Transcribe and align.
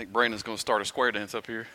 think 0.00 0.14
Brandon's 0.14 0.42
going 0.42 0.56
to 0.56 0.60
start 0.60 0.80
a 0.80 0.86
square 0.86 1.12
dance 1.12 1.34
up 1.34 1.46
here. 1.46 1.66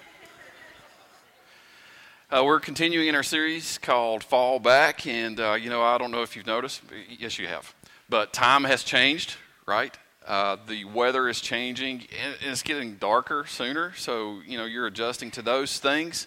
Uh, 2.31 2.41
we're 2.43 2.59
continuing 2.59 3.07
in 3.07 3.13
our 3.13 3.21
series 3.21 3.77
called 3.77 4.23
Fall 4.23 4.57
Back, 4.57 5.05
and 5.05 5.39
uh, 5.39 5.53
you 5.53 5.69
know, 5.69 5.83
I 5.83 5.99
don't 5.99 6.09
know 6.09 6.23
if 6.23 6.35
you've 6.35 6.47
noticed. 6.47 6.81
Yes, 7.07 7.37
you 7.37 7.45
have. 7.45 7.75
But 8.09 8.33
time 8.33 8.63
has 8.63 8.83
changed, 8.83 9.35
right? 9.67 9.95
Uh, 10.25 10.57
the 10.67 10.85
weather 10.85 11.29
is 11.29 11.39
changing, 11.39 12.07
and 12.19 12.35
it's 12.41 12.63
getting 12.63 12.95
darker 12.95 13.45
sooner. 13.47 13.93
So 13.93 14.39
you 14.43 14.57
know, 14.57 14.65
you're 14.65 14.87
adjusting 14.87 15.29
to 15.29 15.43
those 15.43 15.77
things. 15.77 16.25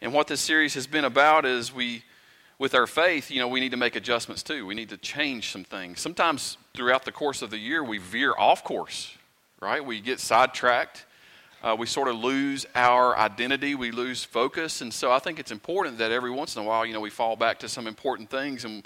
And 0.00 0.12
what 0.12 0.28
this 0.28 0.40
series 0.40 0.74
has 0.74 0.86
been 0.86 1.04
about 1.04 1.44
is 1.44 1.74
we, 1.74 2.04
with 2.60 2.76
our 2.76 2.86
faith, 2.86 3.28
you 3.28 3.40
know, 3.40 3.48
we 3.48 3.58
need 3.58 3.72
to 3.72 3.76
make 3.76 3.96
adjustments 3.96 4.44
too. 4.44 4.66
We 4.66 4.76
need 4.76 4.90
to 4.90 4.98
change 4.98 5.50
some 5.50 5.64
things. 5.64 5.98
Sometimes 5.98 6.58
throughout 6.74 7.04
the 7.04 7.10
course 7.10 7.42
of 7.42 7.50
the 7.50 7.58
year, 7.58 7.82
we 7.82 7.98
veer 7.98 8.34
off 8.38 8.62
course, 8.62 9.16
right? 9.60 9.84
We 9.84 10.00
get 10.00 10.20
sidetracked 10.20 11.06
uh, 11.64 11.74
we 11.74 11.86
sort 11.86 12.08
of 12.08 12.16
lose 12.16 12.66
our 12.74 13.16
identity, 13.16 13.74
we 13.74 13.90
lose 13.90 14.22
focus. 14.22 14.82
And 14.82 14.92
so 14.92 15.10
I 15.10 15.18
think 15.18 15.38
it's 15.38 15.50
important 15.50 15.96
that 15.96 16.12
every 16.12 16.30
once 16.30 16.56
in 16.56 16.62
a 16.62 16.64
while, 16.64 16.84
you 16.84 16.92
know, 16.92 17.00
we 17.00 17.08
fall 17.08 17.36
back 17.36 17.58
to 17.60 17.70
some 17.70 17.86
important 17.86 18.28
things. 18.28 18.66
And 18.66 18.84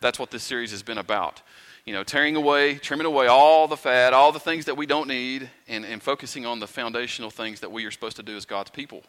that's 0.00 0.18
what 0.18 0.30
this 0.30 0.42
series 0.42 0.70
has 0.72 0.82
been 0.82 0.98
about. 0.98 1.40
You 1.86 1.94
know, 1.94 2.04
tearing 2.04 2.36
away, 2.36 2.74
trimming 2.74 3.06
away 3.06 3.26
all 3.26 3.66
the 3.66 3.76
fat, 3.76 4.12
all 4.12 4.32
the 4.32 4.38
things 4.38 4.66
that 4.66 4.76
we 4.76 4.84
don't 4.84 5.08
need, 5.08 5.48
and, 5.66 5.82
and 5.82 6.02
focusing 6.02 6.44
on 6.44 6.60
the 6.60 6.66
foundational 6.66 7.30
things 7.30 7.60
that 7.60 7.72
we 7.72 7.86
are 7.86 7.90
supposed 7.90 8.16
to 8.16 8.22
do 8.22 8.36
as 8.36 8.44
God's 8.44 8.70
people. 8.70 9.02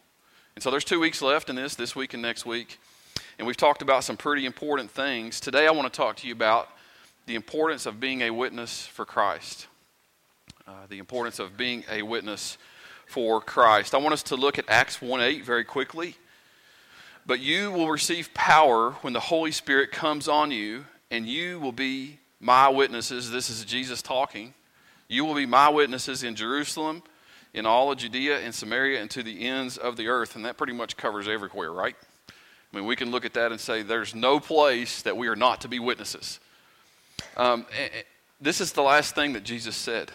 And 0.56 0.64
so 0.64 0.72
there's 0.72 0.86
two 0.86 1.02
weeks 1.02 1.22
left 1.22 1.50
in 1.50 1.58
this, 1.58 1.76
this 1.76 1.94
week 1.94 2.14
and 2.14 2.22
next 2.22 2.46
week. 2.46 2.80
And 3.38 3.46
we've 3.46 3.58
talked 3.58 3.82
about 3.82 4.06
some 4.06 4.16
pretty 4.16 4.46
important 4.46 4.90
things. 4.90 5.42
Today 5.42 5.68
I 5.68 5.72
want 5.72 5.92
to 5.92 5.96
talk 5.96 6.16
to 6.18 6.28
you 6.28 6.34
about 6.34 6.70
the 7.26 7.36
importance 7.36 7.86
of 7.86 8.00
being 8.00 8.22
a 8.22 8.32
witness 8.32 8.88
for 8.88 9.04
Christ. 9.04 9.68
Uh, 10.66 10.72
the 10.88 11.00
importance 11.00 11.40
of 11.40 11.58
being 11.58 11.84
a 11.92 12.04
witness 12.04 12.58
for 13.12 13.42
Christ. 13.42 13.94
I 13.94 13.98
want 13.98 14.14
us 14.14 14.24
to 14.24 14.38
look 14.38 14.58
at 14.58 14.70
Acts 14.70 15.02
1 15.02 15.20
8 15.20 15.44
very 15.44 15.66
quickly. 15.66 16.16
But 17.26 17.42
you 17.42 17.70
will 17.70 17.90
receive 17.90 18.34
power 18.34 18.92
when 19.02 19.12
the 19.12 19.20
Holy 19.20 19.52
Spirit 19.52 19.92
comes 19.92 20.30
on 20.30 20.50
you, 20.50 20.86
and 21.12 21.28
you 21.28 21.60
will 21.60 21.74
be 21.74 22.20
my 22.40 22.70
witnesses. 22.70 23.30
This 23.30 23.50
is 23.50 23.66
Jesus 23.66 24.02
talking. 24.02 24.54
You 25.10 25.26
will 25.26 25.36
be 25.36 25.46
my 25.46 25.68
witnesses 25.68 26.24
in 26.24 26.36
Jerusalem, 26.36 27.04
in 27.54 27.66
all 27.66 27.92
of 27.92 27.98
Judea 27.98 28.40
and 28.40 28.56
Samaria, 28.56 29.02
and 29.02 29.12
to 29.12 29.24
the 29.24 29.46
ends 29.46 29.78
of 29.78 29.98
the 29.98 30.08
earth. 30.08 30.38
And 30.38 30.46
that 30.46 30.56
pretty 30.56 30.74
much 30.74 30.96
covers 30.96 31.28
everywhere, 31.28 31.74
right? 31.74 31.98
I 32.30 32.78
mean, 32.78 32.86
we 32.86 32.96
can 32.96 33.12
look 33.12 33.26
at 33.26 33.34
that 33.34 33.52
and 33.52 33.60
say 33.60 33.82
there's 33.82 34.16
no 34.16 34.40
place 34.40 35.02
that 35.02 35.18
we 35.18 35.28
are 35.28 35.36
not 35.36 35.60
to 35.62 35.68
be 35.68 35.80
witnesses. 35.80 36.40
Um, 37.36 37.66
this 38.40 38.62
is 38.62 38.72
the 38.72 38.84
last 38.84 39.16
thing 39.16 39.34
that 39.34 39.44
Jesus 39.44 39.76
said 39.76 40.14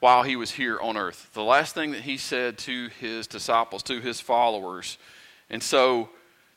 while 0.00 0.22
he 0.22 0.34
was 0.34 0.50
here 0.52 0.80
on 0.80 0.96
earth. 0.96 1.30
The 1.34 1.42
last 1.42 1.74
thing 1.74 1.92
that 1.92 2.02
he 2.02 2.16
said 2.16 2.58
to 2.58 2.88
his 3.00 3.26
disciples, 3.26 3.82
to 3.84 4.00
his 4.00 4.20
followers. 4.20 4.98
And 5.50 5.62
so 5.62 6.08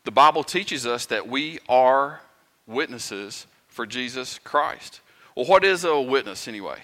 the 0.05 0.11
Bible 0.11 0.43
teaches 0.43 0.85
us 0.87 1.05
that 1.07 1.27
we 1.27 1.59
are 1.69 2.21
witnesses 2.65 3.45
for 3.67 3.85
Jesus 3.85 4.39
Christ. 4.39 5.01
Well, 5.35 5.45
what 5.45 5.63
is 5.63 5.83
a 5.83 5.99
witness 5.99 6.47
anyway? 6.47 6.79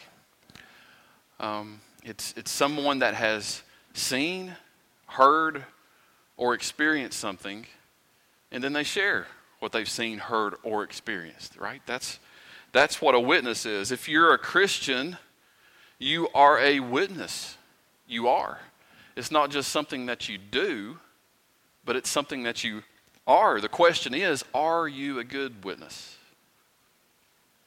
Um, 1.39 1.79
it's, 2.03 2.33
it's 2.35 2.51
someone 2.51 2.99
that 2.99 3.13
has 3.13 3.61
seen, 3.93 4.55
heard, 5.05 5.63
or 6.35 6.53
experienced 6.53 7.19
something, 7.19 7.65
and 8.51 8.63
then 8.63 8.73
they 8.73 8.83
share 8.83 9.27
what 9.59 9.71
they've 9.71 9.89
seen, 9.89 10.17
heard, 10.17 10.55
or 10.63 10.83
experienced, 10.83 11.57
right? 11.57 11.81
That's, 11.85 12.19
that's 12.71 13.01
what 13.01 13.15
a 13.15 13.19
witness 13.19 13.65
is. 13.65 13.91
If 13.91 14.09
you're 14.09 14.33
a 14.33 14.37
Christian, 14.37 15.17
you 15.99 16.29
are 16.33 16.57
a 16.57 16.79
witness. 16.79 17.57
You 18.07 18.27
are. 18.27 18.59
It's 19.15 19.31
not 19.31 19.51
just 19.51 19.69
something 19.69 20.05
that 20.07 20.29
you 20.29 20.37
do, 20.37 20.97
but 21.85 21.95
it's 21.95 22.09
something 22.09 22.43
that 22.43 22.63
you 22.63 22.83
are. 23.27 23.59
The 23.59 23.69
question 23.69 24.13
is 24.13 24.43
are 24.53 24.87
you 24.87 25.19
a 25.19 25.23
good 25.23 25.63
witness? 25.63 26.17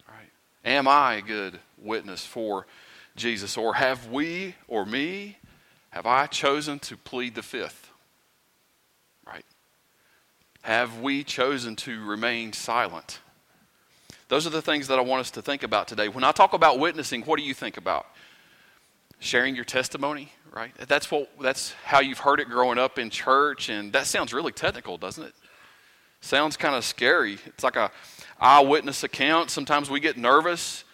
Right? 0.09 0.31
Am 0.65 0.89
I 0.89 1.15
a 1.15 1.23
good 1.23 1.61
witness 1.79 2.25
for 2.25 2.67
Jesus? 3.17 3.57
Or 3.57 3.75
have 3.75 4.09
we, 4.09 4.55
or 4.67 4.87
me, 4.87 5.37
have 5.91 6.07
I 6.07 6.27
chosen 6.27 6.79
to 6.81 6.97
plead 6.97 7.35
the 7.35 7.43
fifth? 7.43 7.91
Right? 9.27 9.45
Have 10.63 11.01
we 11.01 11.23
chosen 11.23 11.77
to 11.77 12.05
remain 12.05 12.53
silent? 12.55 13.21
Those 14.29 14.47
are 14.47 14.51
the 14.51 14.63
things 14.63 14.89
that 14.89 14.99
I 14.99 15.03
want 15.03 15.21
us 15.21 15.31
to 15.33 15.43
think 15.43 15.63
about 15.63 15.87
today. 15.87 16.09
When 16.09 16.25
I 16.25 16.33
talk 16.33 16.55
about 16.55 16.79
witnessing, 16.79 17.23
what 17.23 17.39
do 17.39 17.45
you 17.45 17.53
think 17.53 17.77
about? 17.77 18.07
Sharing 19.23 19.55
your 19.55 19.65
testimony, 19.65 20.33
right? 20.53 20.73
That's 20.89 21.11
what 21.11 21.31
that's 21.41 21.73
how 21.85 22.01
you've 22.01 22.19
heard 22.19 22.41
it 22.41 22.49
growing 22.49 22.77
up 22.77 22.99
in 22.99 23.09
church, 23.09 23.69
and 23.69 23.93
that 23.93 24.07
sounds 24.07 24.35
really 24.35 24.53
technical, 24.53 24.99
doesn't 24.99 25.23
it? 25.23 25.35
Sounds 26.21 26.57
kind 26.57 26.75
of 26.75 26.85
scary. 26.85 27.39
It's 27.47 27.65
like 27.65 27.77
a 27.77 27.91
eyewitness 28.41 29.05
account. 29.05 29.51
Sometimes 29.51 29.89
we 29.89 30.01
get 30.01 30.17
nervous, 30.17 30.85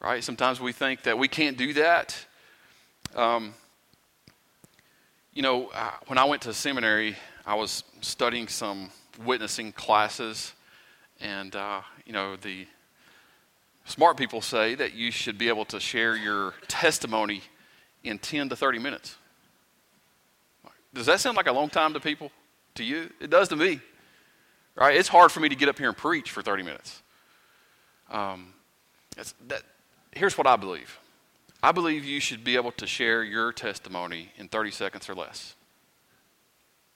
right? 0.00 0.22
Sometimes 0.22 0.60
we 0.60 0.72
think 0.72 1.04
that 1.04 1.16
we 1.16 1.28
can't 1.28 1.56
do 1.56 1.72
that. 1.74 2.26
Um, 3.14 3.54
you 5.32 5.42
know, 5.42 5.70
when 6.06 6.18
I 6.18 6.24
went 6.24 6.42
to 6.42 6.52
seminary, 6.52 7.16
I 7.46 7.54
was 7.54 7.84
studying 8.00 8.48
some 8.48 8.90
witnessing 9.24 9.72
classes, 9.72 10.52
and 11.20 11.54
uh, 11.54 11.82
you 12.04 12.12
know 12.12 12.34
the 12.36 12.66
Smart 13.84 14.16
people 14.16 14.40
say 14.40 14.74
that 14.74 14.94
you 14.94 15.10
should 15.10 15.36
be 15.36 15.48
able 15.48 15.64
to 15.66 15.78
share 15.78 16.16
your 16.16 16.54
testimony 16.68 17.42
in 18.02 18.18
10 18.18 18.48
to 18.48 18.56
30 18.56 18.78
minutes. 18.78 19.16
Does 20.94 21.06
that 21.06 21.20
sound 21.20 21.36
like 21.36 21.46
a 21.46 21.52
long 21.52 21.68
time 21.68 21.92
to 21.94 22.00
people? 22.00 22.30
To 22.76 22.84
you? 22.84 23.10
It 23.20 23.30
does 23.30 23.48
to 23.48 23.56
me. 23.56 23.80
Right? 24.76 24.96
It's 24.96 25.08
hard 25.08 25.30
for 25.30 25.40
me 25.40 25.48
to 25.48 25.54
get 25.54 25.68
up 25.68 25.78
here 25.78 25.88
and 25.88 25.96
preach 25.96 26.30
for 26.30 26.42
30 26.42 26.62
minutes. 26.62 27.02
Um, 28.10 28.54
that, 29.46 29.62
here's 30.12 30.36
what 30.36 30.46
I 30.46 30.56
believe 30.56 30.98
I 31.62 31.72
believe 31.72 32.04
you 32.04 32.20
should 32.20 32.44
be 32.44 32.56
able 32.56 32.72
to 32.72 32.86
share 32.86 33.22
your 33.22 33.52
testimony 33.52 34.30
in 34.36 34.48
30 34.48 34.70
seconds 34.70 35.08
or 35.08 35.14
less. 35.14 35.54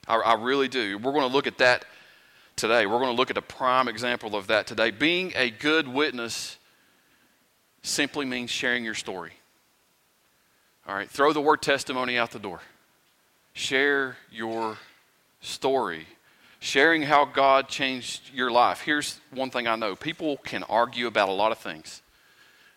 I, 0.07 0.15
I 0.17 0.33
really 0.35 0.67
do. 0.67 0.97
We're 0.97 1.11
going 1.11 1.27
to 1.27 1.33
look 1.33 1.47
at 1.47 1.57
that 1.57 1.85
today. 2.55 2.85
We're 2.85 2.99
going 2.99 3.09
to 3.09 3.17
look 3.17 3.31
at 3.31 3.37
a 3.37 3.41
prime 3.41 3.87
example 3.87 4.35
of 4.35 4.47
that 4.47 4.67
today. 4.67 4.91
Being 4.91 5.33
a 5.35 5.49
good 5.49 5.87
witness 5.87 6.58
simply 7.81 8.25
means 8.25 8.49
sharing 8.49 8.83
your 8.83 8.95
story. 8.95 9.33
All 10.87 10.95
right, 10.95 11.09
throw 11.09 11.33
the 11.33 11.41
word 11.41 11.61
testimony 11.61 12.17
out 12.17 12.31
the 12.31 12.39
door. 12.39 12.61
Share 13.53 14.17
your 14.31 14.77
story. 15.41 16.07
Sharing 16.59 17.03
how 17.03 17.25
God 17.25 17.69
changed 17.69 18.33
your 18.33 18.51
life. 18.51 18.81
Here's 18.81 19.19
one 19.31 19.49
thing 19.49 19.67
I 19.67 19.75
know 19.75 19.95
people 19.95 20.37
can 20.37 20.63
argue 20.63 21.07
about 21.07 21.29
a 21.29 21.33
lot 21.33 21.51
of 21.51 21.57
things. 21.57 22.01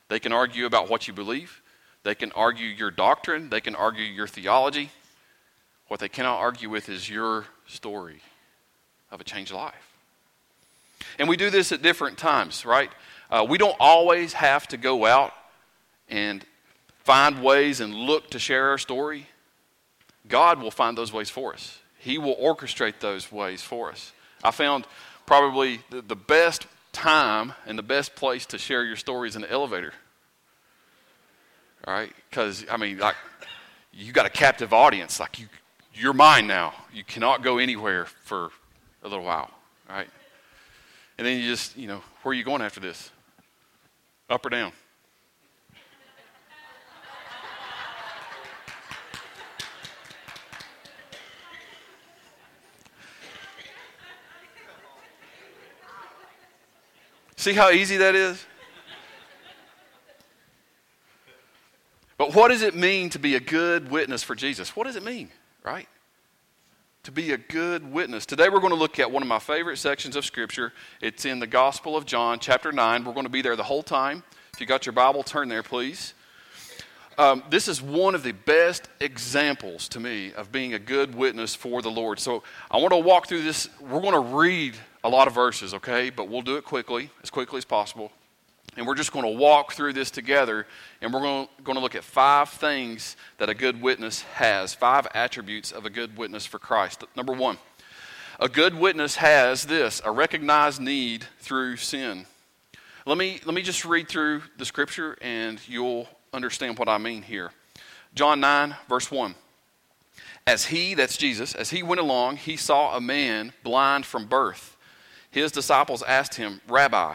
They 0.08 0.20
can 0.20 0.32
argue 0.32 0.66
about 0.66 0.91
what 0.91 1.08
you 1.08 1.14
believe, 1.14 1.62
they 2.02 2.14
can 2.14 2.32
argue 2.32 2.66
your 2.66 2.91
doctrine, 2.91 3.48
they 3.48 3.60
can 3.60 3.74
argue 3.74 4.04
your 4.04 4.26
theology. 4.26 4.91
What 5.88 6.00
they 6.00 6.08
cannot 6.08 6.38
argue 6.38 6.70
with 6.70 6.88
is 6.88 7.08
your 7.10 7.44
story 7.66 8.22
of 9.10 9.20
a 9.20 9.24
changed 9.24 9.52
life. 9.52 9.92
And 11.18 11.28
we 11.28 11.36
do 11.36 11.50
this 11.50 11.70
at 11.72 11.82
different 11.82 12.16
times, 12.16 12.64
right? 12.64 12.91
Uh, 13.32 13.47
we 13.48 13.56
don't 13.56 13.76
always 13.81 14.34
have 14.34 14.69
to 14.69 14.76
go 14.76 15.06
out 15.06 15.32
and 16.10 16.44
find 16.98 17.43
ways 17.43 17.81
and 17.81 17.94
look 17.94 18.28
to 18.28 18.38
share 18.38 18.69
our 18.69 18.76
story. 18.76 19.26
God 20.28 20.60
will 20.60 20.70
find 20.70 20.98
those 20.98 21.15
ways 21.15 21.31
for 21.31 21.54
us, 21.54 21.78
He 21.98 22.19
will 22.19 22.37
orchestrate 22.37 23.00
those 23.00 23.32
ways 23.32 23.62
for 23.62 23.91
us. 23.91 24.12
I 24.44 24.50
found 24.50 24.87
probably 25.25 25.81
the, 25.88 26.03
the 26.03 26.15
best 26.15 26.66
time 26.92 27.54
and 27.66 27.78
the 27.78 27.82
best 27.82 28.15
place 28.15 28.44
to 28.47 28.59
share 28.59 28.84
your 28.84 28.97
story 28.97 29.31
is 29.31 29.37
in 29.37 29.42
the 29.42 29.50
elevator. 29.50 29.94
All 31.86 31.95
right? 31.95 32.12
Because, 32.28 32.66
I 32.71 32.77
mean, 32.77 32.98
like, 32.98 33.16
you 33.95 34.12
got 34.12 34.27
a 34.27 34.30
captive 34.30 34.74
audience. 34.74 35.18
Like, 35.18 35.39
you, 35.39 35.47
you're 35.95 36.12
mine 36.12 36.47
now. 36.47 36.74
You 36.92 37.03
cannot 37.03 37.42
go 37.42 37.56
anywhere 37.56 38.04
for 38.24 38.51
a 39.03 39.09
little 39.09 39.24
while. 39.24 39.51
Right? 39.89 40.09
And 41.16 41.27
then 41.27 41.41
you 41.41 41.48
just, 41.48 41.78
you 41.78 41.86
know, 41.86 42.03
where 42.22 42.33
are 42.33 42.34
you 42.34 42.45
going 42.45 42.60
after 42.60 42.80
this? 42.80 43.10
Up 44.32 44.46
or 44.46 44.48
down? 44.48 44.72
See 57.36 57.52
how 57.52 57.72
easy 57.72 57.98
that 57.98 58.14
is? 58.14 58.42
But 62.16 62.34
what 62.34 62.48
does 62.48 62.62
it 62.62 62.74
mean 62.74 63.10
to 63.10 63.18
be 63.18 63.34
a 63.34 63.40
good 63.40 63.90
witness 63.90 64.22
for 64.22 64.34
Jesus? 64.34 64.74
What 64.74 64.86
does 64.86 64.96
it 64.96 65.02
mean, 65.02 65.28
right? 65.62 65.88
To 67.07 67.10
be 67.10 67.33
a 67.33 67.37
good 67.37 67.93
witness. 67.93 68.25
Today 68.27 68.49
we're 68.49 68.60
going 68.60 68.72
to 68.72 68.78
look 68.78 69.01
at 69.01 69.10
one 69.10 69.25
of 69.25 69.28
my 69.28 69.41
favorite 69.41 69.78
sections 69.78 70.15
of 70.15 70.25
Scripture. 70.25 70.72
It's 71.01 71.25
in 71.25 71.41
the 71.41 71.49
Gospel 71.49 71.97
of 71.97 72.07
John, 72.07 72.39
chapter 72.39 72.71
9. 72.71 73.04
We're 73.04 73.13
going 73.13 73.27
to 73.27 73.28
be 73.28 73.43
there 73.43 73.57
the 73.57 73.65
whole 73.65 73.83
time. 73.83 74.22
If 74.54 74.60
you 74.60 74.66
got 74.66 74.87
your 74.87 74.93
Bible, 74.93 75.25
turn 75.25 75.49
there, 75.49 75.65
please. 75.65 76.15
Um, 77.19 77.43
this 77.51 77.66
is 77.66 77.83
one 77.83 78.15
of 78.15 78.22
the 78.22 78.31
best 78.31 78.89
examples 79.01 79.89
to 79.89 79.99
me 79.99 80.33
of 80.34 80.53
being 80.53 80.75
a 80.75 80.78
good 80.78 81.16
witness 81.16 81.57
for 81.57 81.83
the 81.83 81.91
Lord. 81.91 82.21
So 82.21 82.45
I 82.71 82.77
want 82.77 82.93
to 82.93 82.99
walk 82.99 83.27
through 83.27 83.43
this. 83.43 83.69
We're 83.81 84.01
going 84.01 84.13
to 84.13 84.37
read 84.37 84.77
a 85.03 85.09
lot 85.09 85.27
of 85.27 85.34
verses, 85.34 85.75
okay? 85.75 86.09
But 86.09 86.28
we'll 86.28 86.43
do 86.43 86.57
it 86.57 86.65
quickly, 86.65 87.10
as 87.21 87.31
quickly 87.31 87.59
as 87.59 87.65
possible. 87.65 88.13
And 88.76 88.86
we're 88.86 88.94
just 88.94 89.12
going 89.12 89.24
to 89.24 89.38
walk 89.38 89.72
through 89.72 89.92
this 89.92 90.10
together, 90.10 90.66
and 91.03 91.12
we're 91.12 91.20
going 91.20 91.48
to, 91.64 91.80
look 91.80 91.94
at 91.94 92.04
five 92.04 92.48
things 92.48 93.16
that 93.36 93.50
a 93.50 93.54
good 93.54 93.82
witness 93.82 94.22
has, 94.22 94.72
five 94.72 95.06
attributes 95.14 95.72
of 95.72 95.84
a 95.84 95.91
good 95.91 96.16
witness 96.16 96.47
for 96.47 96.59
Christ. 96.59 97.04
Number 97.14 97.34
one, 97.34 97.59
a 98.41 98.48
good 98.48 98.74
witness 98.74 99.16
has 99.16 99.66
this 99.66 100.00
a 100.04 100.10
recognized 100.10 100.80
need 100.80 101.26
through 101.41 101.76
sin. 101.76 102.24
Let 103.04 103.18
me, 103.18 103.41
let 103.44 103.54
me 103.54 103.62
just 103.62 103.84
read 103.84 104.09
through 104.09 104.42
the 104.56 104.65
scripture, 104.65 105.18
and 105.20 105.60
you'll 105.68 106.08
understand 106.32 106.78
what 106.78 106.88
I 106.88 106.97
mean 106.97 107.22
here. 107.22 107.50
John 108.15 108.41
9, 108.41 108.74
verse 108.88 109.10
1. 109.10 109.34
As 110.47 110.66
he, 110.66 110.94
that's 110.94 111.16
Jesus, 111.16 111.54
as 111.54 111.70
he 111.70 111.82
went 111.82 112.00
along, 112.00 112.36
he 112.36 112.56
saw 112.56 112.97
a 112.97 113.00
man 113.00 113.53
blind 113.62 114.06
from 114.06 114.26
birth. 114.26 114.76
His 115.30 115.53
disciples 115.53 116.03
asked 116.03 116.34
him, 116.34 116.60
Rabbi, 116.68 117.15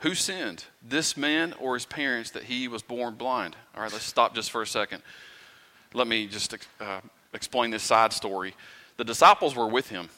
who 0.00 0.14
sinned, 0.14 0.64
this 0.82 1.16
man 1.16 1.54
or 1.54 1.74
his 1.74 1.86
parents, 1.86 2.30
that 2.32 2.44
he 2.44 2.68
was 2.68 2.82
born 2.82 3.14
blind? 3.14 3.56
All 3.74 3.82
right, 3.82 3.92
let's 3.92 4.04
stop 4.04 4.34
just 4.34 4.50
for 4.50 4.62
a 4.62 4.66
second. 4.66 5.02
Let 5.94 6.06
me 6.06 6.26
just 6.26 6.54
uh, 6.80 7.00
explain 7.32 7.70
this 7.70 7.82
side 7.82 8.12
story. 8.12 8.54
The 8.96 9.04
disciples 9.04 9.56
were 9.56 9.68
with 9.68 9.88
him, 9.88 10.08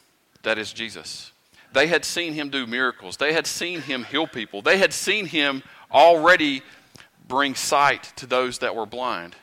that 0.42 0.58
is 0.58 0.72
Jesus. 0.72 1.32
They 1.72 1.86
had 1.86 2.04
seen 2.04 2.32
him 2.32 2.48
do 2.48 2.66
miracles, 2.66 3.16
they 3.16 3.32
had 3.32 3.46
seen 3.46 3.80
him 3.80 4.04
heal 4.04 4.26
people, 4.26 4.62
they 4.62 4.78
had 4.78 4.92
seen 4.92 5.26
him 5.26 5.62
already 5.92 6.62
bring 7.26 7.54
sight 7.54 8.12
to 8.16 8.26
those 8.26 8.58
that 8.58 8.74
were 8.74 8.86
blind. 8.86 9.36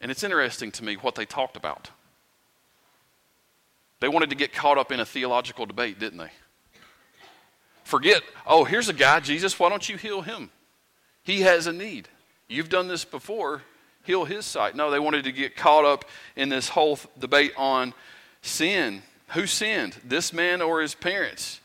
And 0.00 0.10
it's 0.10 0.22
interesting 0.22 0.70
to 0.72 0.84
me 0.84 0.96
what 0.96 1.14
they 1.14 1.24
talked 1.24 1.56
about. 1.56 1.90
They 4.00 4.08
wanted 4.08 4.30
to 4.30 4.36
get 4.36 4.52
caught 4.52 4.76
up 4.76 4.92
in 4.92 5.00
a 5.00 5.06
theological 5.06 5.64
debate, 5.64 5.98
didn't 5.98 6.18
they? 6.18 6.30
Forget, 7.84 8.22
oh, 8.46 8.64
here's 8.64 8.88
a 8.88 8.94
guy, 8.94 9.20
Jesus, 9.20 9.58
why 9.58 9.68
don't 9.68 9.88
you 9.88 9.96
heal 9.96 10.22
him? 10.22 10.50
He 11.22 11.42
has 11.42 11.66
a 11.66 11.72
need. 11.72 12.08
You've 12.48 12.68
done 12.68 12.88
this 12.88 13.04
before, 13.04 13.62
heal 14.02 14.24
his 14.24 14.44
sight. 14.44 14.74
No, 14.74 14.90
they 14.90 14.98
wanted 14.98 15.24
to 15.24 15.32
get 15.32 15.56
caught 15.56 15.84
up 15.84 16.04
in 16.36 16.48
this 16.48 16.68
whole 16.68 16.98
debate 17.18 17.52
on 17.56 17.94
sin. 18.42 19.02
Who 19.28 19.46
sinned, 19.46 19.96
this 20.04 20.32
man 20.32 20.60
or 20.60 20.80
his 20.80 20.94
parents, 20.94 21.60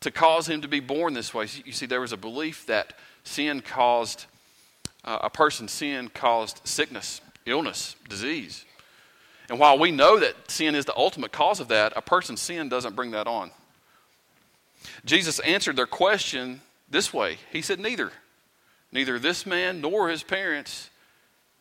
to 0.00 0.10
cause 0.10 0.48
him 0.48 0.62
to 0.62 0.68
be 0.68 0.80
born 0.80 1.14
this 1.14 1.32
way? 1.32 1.46
You 1.64 1.72
see, 1.72 1.86
there 1.86 2.00
was 2.00 2.12
a 2.12 2.16
belief 2.16 2.66
that 2.66 2.94
sin 3.24 3.60
caused 3.60 4.26
uh, 5.04 5.18
a 5.22 5.30
person's 5.30 5.72
sin 5.72 6.10
caused 6.12 6.60
sickness, 6.64 7.20
illness, 7.46 7.96
disease. 8.08 8.64
And 9.48 9.58
while 9.58 9.78
we 9.78 9.90
know 9.90 10.18
that 10.20 10.50
sin 10.50 10.74
is 10.74 10.84
the 10.84 10.96
ultimate 10.96 11.32
cause 11.32 11.60
of 11.60 11.68
that, 11.68 11.92
a 11.96 12.02
person's 12.02 12.40
sin 12.40 12.68
doesn't 12.68 12.94
bring 12.94 13.10
that 13.12 13.26
on. 13.26 13.50
Jesus 15.04 15.38
answered 15.40 15.76
their 15.76 15.86
question 15.86 16.60
this 16.88 17.12
way 17.12 17.38
He 17.50 17.62
said, 17.62 17.80
Neither. 17.80 18.12
Neither 18.92 19.18
this 19.18 19.46
man 19.46 19.80
nor 19.80 20.10
his 20.10 20.22
parents 20.22 20.90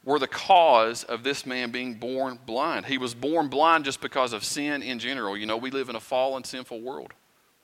were 0.03 0.19
the 0.19 0.27
cause 0.27 1.03
of 1.03 1.23
this 1.23 1.45
man 1.45 1.71
being 1.71 1.93
born 1.93 2.39
blind. 2.45 2.85
He 2.85 2.97
was 2.97 3.13
born 3.13 3.47
blind 3.47 3.85
just 3.85 4.01
because 4.01 4.33
of 4.33 4.43
sin 4.43 4.81
in 4.81 4.99
general. 4.99 5.37
You 5.37 5.45
know, 5.45 5.57
we 5.57 5.71
live 5.71 5.89
in 5.89 5.95
a 5.95 5.99
fallen, 5.99 6.43
sinful 6.43 6.81
world. 6.81 7.13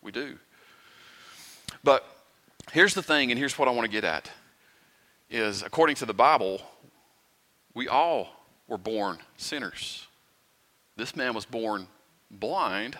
We 0.01 0.11
do. 0.11 0.37
But 1.83 2.05
here's 2.71 2.93
the 2.93 3.03
thing, 3.03 3.31
and 3.31 3.39
here's 3.39 3.57
what 3.57 3.67
I 3.67 3.71
want 3.71 3.85
to 3.85 3.91
get 3.91 4.03
at 4.03 4.31
is 5.29 5.63
according 5.63 5.97
to 5.97 6.05
the 6.05 6.13
Bible, 6.13 6.61
we 7.73 7.87
all 7.89 8.29
were 8.67 8.77
born 8.77 9.17
sinners. 9.35 10.07
This 10.95 11.15
man 11.15 11.33
was 11.33 11.45
born 11.45 11.87
blind. 12.31 12.97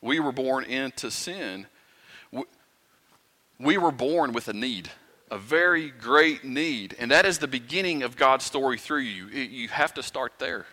We 0.00 0.20
were 0.20 0.32
born 0.32 0.64
into 0.64 1.10
sin. 1.10 1.66
We 3.58 3.78
were 3.78 3.92
born 3.92 4.32
with 4.32 4.48
a 4.48 4.52
need, 4.52 4.90
a 5.30 5.38
very 5.38 5.90
great 5.90 6.44
need. 6.44 6.96
And 6.98 7.10
that 7.10 7.26
is 7.26 7.38
the 7.38 7.48
beginning 7.48 8.02
of 8.02 8.16
God's 8.16 8.44
story 8.44 8.78
through 8.78 9.00
you. 9.00 9.28
You 9.28 9.68
have 9.68 9.94
to 9.94 10.02
start 10.02 10.34
there 10.38 10.66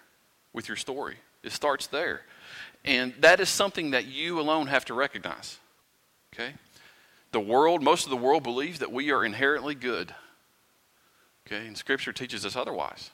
with 0.54 0.68
your 0.68 0.78
story. 0.78 1.18
It 1.44 1.51
starts 1.51 1.88
there. 1.88 2.22
And 2.83 3.13
that 3.19 3.39
is 3.39 3.50
something 3.50 3.92
that 3.92 4.06
you 4.06 4.39
alone 4.39 4.68
have 4.68 4.86
to 4.86 4.94
recognize. 4.94 5.57
Okay? 6.33 6.54
The 7.31 7.39
world, 7.39 7.81
most 7.81 8.06
of 8.06 8.10
the 8.10 8.18
world 8.18 8.44
believes 8.44 8.80
that 8.80 8.92
we 8.92 9.12
are 9.12 9.24
inherently 9.24 9.75
good. 9.75 10.13
Okay, 11.48 11.68
and 11.68 11.77
Scripture 11.77 12.13
teaches 12.13 12.45
us 12.45 12.56
otherwise 12.56 13.12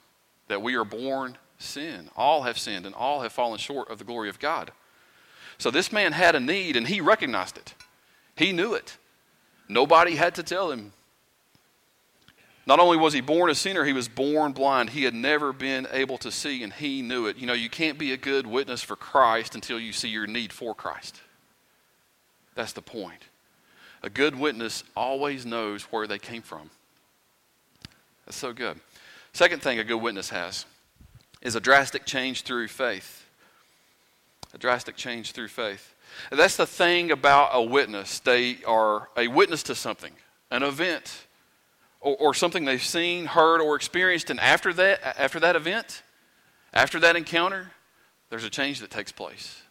that 0.48 0.62
we 0.62 0.76
are 0.76 0.86
born 0.86 1.38
sin. 1.58 2.10
All 2.16 2.44
have 2.44 2.58
sinned 2.58 2.86
and 2.86 2.96
all 2.96 3.22
have 3.22 3.34
fallen 3.34 3.58
short 3.58 3.90
of 3.90 3.98
the 3.98 4.04
glory 4.04 4.30
of 4.30 4.40
God. 4.40 4.72
So 5.58 5.72
this 5.72 5.92
man 5.92 6.12
had 6.14 6.36
a 6.36 6.40
need 6.40 6.76
and 6.76 6.88
he 6.88 7.02
recognized 7.02 7.58
it. 7.58 7.74
He 8.36 8.52
knew 8.52 8.74
it. 8.74 8.98
Nobody 9.70 10.16
had 10.16 10.36
to 10.36 10.44
tell 10.44 10.72
him. 10.72 10.94
Not 12.66 12.80
only 12.80 12.98
was 12.98 13.14
he 13.14 13.22
born 13.22 13.50
a 13.50 13.56
sinner, 13.56 13.86
he 13.86 13.94
was 13.94 14.10
born 14.10 14.52
blind. 14.52 14.90
He 14.90 15.04
had 15.04 15.14
never 15.14 15.54
been 15.54 15.88
able 15.92 16.18
to 16.20 16.32
see, 16.32 16.64
and 16.64 16.74
he 16.74 17.02
knew 17.02 17.28
it. 17.28 17.38
You 17.38 17.48
know, 17.48 17.54
you 17.54 17.70
can't 17.70 17.98
be 17.98 18.12
a 18.12 18.18
good 18.18 18.46
witness 18.46 18.84
for 18.84 18.98
Christ 18.98 19.56
until 19.56 19.80
you 19.80 19.94
see 19.94 20.10
your 20.10 20.28
need 20.28 20.52
for 20.52 20.76
Christ. 20.76 21.22
That's 22.56 22.74
the 22.74 22.82
point. 22.82 23.22
A 24.04 24.10
good 24.10 24.38
witness 24.38 24.84
always 24.96 25.46
knows 25.46 25.84
where 25.84 26.08
they 26.08 26.20
came 26.20 26.42
from. 26.42 26.70
That's 28.26 28.38
so 28.38 28.52
good. 28.52 28.80
Second 29.32 29.62
thing 29.62 29.80
a 29.80 29.84
good 29.84 30.02
witness 30.02 30.30
has 30.30 30.66
is 31.42 31.56
a 31.56 31.60
drastic 31.62 32.06
change 32.06 32.42
through 32.42 32.68
faith. 32.68 33.26
A 34.54 34.58
drastic 34.58 34.98
change 34.98 35.32
through 35.32 35.48
faith. 35.48 35.94
That's 36.32 36.58
the 36.58 36.66
thing 36.66 37.12
about 37.12 37.50
a 37.54 37.62
witness. 37.62 38.20
They 38.20 38.58
are 38.66 39.10
a 39.18 39.28
witness 39.28 39.64
to 39.64 39.76
something, 39.76 40.14
an 40.52 40.64
event, 40.64 41.26
or, 42.02 42.16
or 42.18 42.34
something 42.34 42.66
they've 42.66 42.84
seen, 42.84 43.26
heard, 43.26 43.62
or 43.62 43.76
experienced. 43.76 44.30
And 44.30 44.40
after 44.40 44.74
that, 44.74 45.20
after 45.20 45.40
that 45.40 45.56
event, 45.56 46.04
after 46.74 47.00
that 47.00 47.16
encounter, 47.16 47.72
there's 48.30 48.44
a 48.44 48.50
change 48.50 48.80
that 48.80 48.90
takes 48.90 49.12
place. 49.12 49.62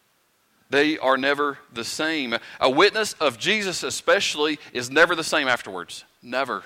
They 0.70 0.98
are 0.98 1.16
never 1.16 1.58
the 1.72 1.84
same. 1.84 2.34
A 2.60 2.70
witness 2.70 3.12
of 3.14 3.38
Jesus, 3.38 3.82
especially, 3.82 4.58
is 4.72 4.90
never 4.90 5.14
the 5.14 5.24
same 5.24 5.46
afterwards. 5.46 6.04
Never. 6.22 6.64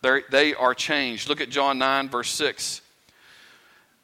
They're, 0.00 0.22
they 0.30 0.54
are 0.54 0.74
changed. 0.74 1.28
Look 1.28 1.40
at 1.40 1.50
John 1.50 1.78
9, 1.78 2.08
verse 2.08 2.30
6. 2.30 2.80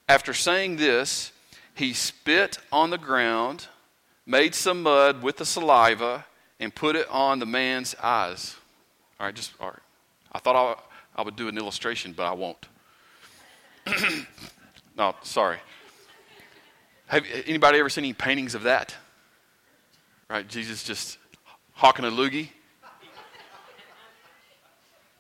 After 0.08 0.34
saying 0.34 0.76
this, 0.76 1.32
he 1.74 1.92
spit 1.92 2.58
on 2.70 2.90
the 2.90 2.98
ground, 2.98 3.68
made 4.26 4.54
some 4.54 4.82
mud 4.82 5.22
with 5.22 5.36
the 5.36 5.44
saliva, 5.44 6.24
and 6.60 6.74
put 6.74 6.96
it 6.96 7.08
on 7.10 7.38
the 7.38 7.46
man's 7.46 7.94
eyes. 8.02 8.56
All 9.18 9.26
right, 9.26 9.34
just, 9.34 9.52
all 9.60 9.68
right. 9.68 9.78
I 10.32 10.38
thought 10.38 10.56
I, 10.56 11.20
I 11.20 11.22
would 11.22 11.36
do 11.36 11.48
an 11.48 11.58
illustration, 11.58 12.12
but 12.12 12.24
I 12.24 12.32
won't. 12.32 12.66
no, 14.96 15.14
sorry. 15.22 15.58
Have 17.06 17.24
anybody 17.46 17.78
ever 17.78 17.88
seen 17.88 18.04
any 18.04 18.12
paintings 18.12 18.54
of 18.54 18.62
that? 18.62 18.94
Right, 20.28 20.48
Jesus 20.48 20.82
just 20.82 21.18
hawking 21.72 22.04
a 22.04 22.10
loogie. 22.10 22.48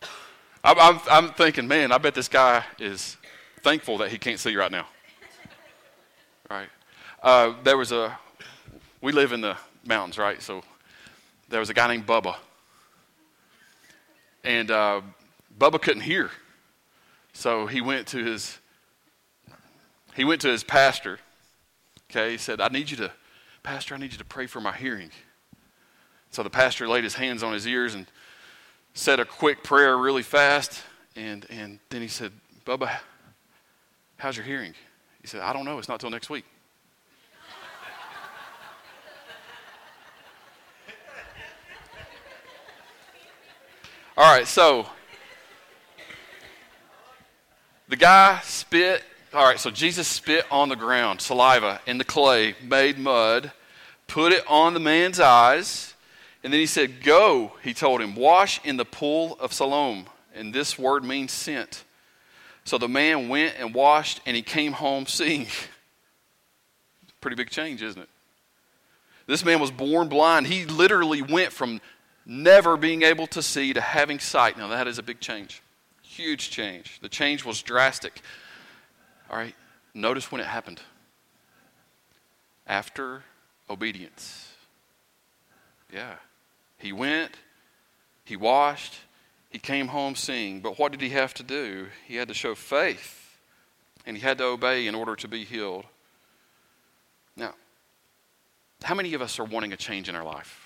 I'm, 0.64 0.78
I'm, 0.78 1.00
I'm 1.10 1.28
thinking, 1.34 1.68
man, 1.68 1.92
I 1.92 1.98
bet 1.98 2.14
this 2.14 2.28
guy 2.28 2.64
is 2.78 3.16
thankful 3.62 3.98
that 3.98 4.10
he 4.10 4.18
can't 4.18 4.40
see 4.40 4.56
right 4.56 4.72
now. 4.72 4.86
Right? 6.50 6.68
Uh, 7.22 7.54
there 7.62 7.76
was 7.76 7.92
a, 7.92 8.18
we 9.04 9.12
live 9.12 9.32
in 9.34 9.42
the 9.42 9.54
mountains, 9.84 10.16
right? 10.16 10.40
So 10.40 10.62
there 11.50 11.60
was 11.60 11.68
a 11.68 11.74
guy 11.74 11.88
named 11.88 12.06
Bubba. 12.06 12.36
And 14.42 14.70
uh, 14.70 15.02
Bubba 15.58 15.80
couldn't 15.80 16.02
hear. 16.02 16.30
So 17.34 17.66
he 17.66 17.82
went 17.82 18.06
to 18.08 18.24
his, 18.24 18.58
he 20.16 20.24
went 20.24 20.40
to 20.40 20.48
his 20.48 20.64
pastor. 20.64 21.18
Okay, 22.10 22.32
he 22.32 22.38
said, 22.38 22.62
I 22.62 22.68
need 22.68 22.90
you 22.90 22.96
to, 22.96 23.12
Pastor, 23.62 23.94
I 23.94 23.98
need 23.98 24.12
you 24.12 24.18
to 24.18 24.24
pray 24.24 24.46
for 24.46 24.62
my 24.62 24.74
hearing. 24.74 25.10
So 26.30 26.42
the 26.42 26.50
pastor 26.50 26.88
laid 26.88 27.04
his 27.04 27.14
hands 27.14 27.42
on 27.42 27.52
his 27.52 27.66
ears 27.66 27.94
and 27.94 28.06
said 28.94 29.20
a 29.20 29.26
quick 29.26 29.62
prayer 29.62 29.98
really 29.98 30.22
fast, 30.22 30.82
and, 31.14 31.44
and 31.50 31.78
then 31.90 32.00
he 32.00 32.08
said, 32.08 32.32
Bubba, 32.64 32.90
how's 34.16 34.36
your 34.36 34.46
hearing? 34.46 34.72
He 35.20 35.26
said, 35.26 35.42
I 35.42 35.52
don't 35.52 35.66
know. 35.66 35.78
It's 35.78 35.88
not 35.88 36.00
till 36.00 36.10
next 36.10 36.30
week. 36.30 36.46
All 44.16 44.32
right, 44.32 44.46
so 44.46 44.86
the 47.88 47.96
guy 47.96 48.40
spit. 48.44 49.02
All 49.32 49.44
right, 49.44 49.58
so 49.58 49.70
Jesus 49.70 50.06
spit 50.06 50.46
on 50.50 50.68
the 50.68 50.76
ground, 50.76 51.20
saliva 51.20 51.80
in 51.86 51.98
the 51.98 52.04
clay, 52.04 52.54
made 52.62 52.98
mud, 52.98 53.50
put 54.06 54.32
it 54.32 54.44
on 54.48 54.74
the 54.74 54.80
man's 54.80 55.18
eyes 55.18 55.94
and 56.44 56.52
then 56.52 56.60
he 56.60 56.66
said, 56.66 57.02
Go, 57.02 57.52
he 57.62 57.72
told 57.72 58.02
him, 58.02 58.14
wash 58.14 58.60
in 58.64 58.76
the 58.76 58.84
pool 58.84 59.36
of 59.40 59.54
Siloam. 59.54 60.04
And 60.34 60.52
this 60.52 60.78
word 60.78 61.02
means 61.02 61.32
sent. 61.32 61.84
So 62.64 62.76
the 62.76 62.88
man 62.88 63.28
went 63.28 63.54
and 63.58 63.74
washed, 63.74 64.20
and 64.26 64.36
he 64.36 64.42
came 64.42 64.72
home 64.72 65.06
seeing. 65.06 65.46
Pretty 67.22 67.36
big 67.36 67.48
change, 67.48 67.82
isn't 67.82 68.00
it? 68.00 68.08
This 69.26 69.42
man 69.42 69.58
was 69.58 69.70
born 69.70 70.08
blind. 70.08 70.46
He 70.46 70.66
literally 70.66 71.22
went 71.22 71.50
from 71.50 71.80
never 72.26 72.76
being 72.76 73.02
able 73.02 73.26
to 73.28 73.42
see 73.42 73.72
to 73.72 73.80
having 73.80 74.18
sight. 74.18 74.56
Now, 74.56 74.68
that 74.68 74.86
is 74.86 74.98
a 74.98 75.02
big 75.02 75.20
change. 75.20 75.62
Huge 76.02 76.50
change. 76.50 77.00
The 77.00 77.08
change 77.08 77.44
was 77.44 77.62
drastic. 77.62 78.20
All 79.30 79.36
right, 79.36 79.54
notice 79.94 80.30
when 80.30 80.40
it 80.40 80.46
happened. 80.46 80.80
After 82.66 83.24
obedience. 83.68 84.52
Yeah. 85.92 86.14
He 86.78 86.92
went, 86.92 87.32
he 88.24 88.36
washed, 88.36 88.94
he 89.50 89.58
came 89.58 89.88
home 89.88 90.14
seeing. 90.16 90.60
But 90.60 90.78
what 90.78 90.92
did 90.92 91.00
he 91.00 91.10
have 91.10 91.34
to 91.34 91.42
do? 91.42 91.86
He 92.06 92.16
had 92.16 92.28
to 92.28 92.34
show 92.34 92.54
faith, 92.54 93.38
and 94.04 94.16
he 94.16 94.22
had 94.22 94.38
to 94.38 94.44
obey 94.44 94.86
in 94.86 94.94
order 94.94 95.16
to 95.16 95.28
be 95.28 95.44
healed. 95.44 95.84
Now, 97.36 97.54
how 98.82 98.94
many 98.94 99.14
of 99.14 99.22
us 99.22 99.38
are 99.38 99.44
wanting 99.44 99.72
a 99.72 99.76
change 99.76 100.08
in 100.08 100.14
our 100.14 100.24
life? 100.24 100.63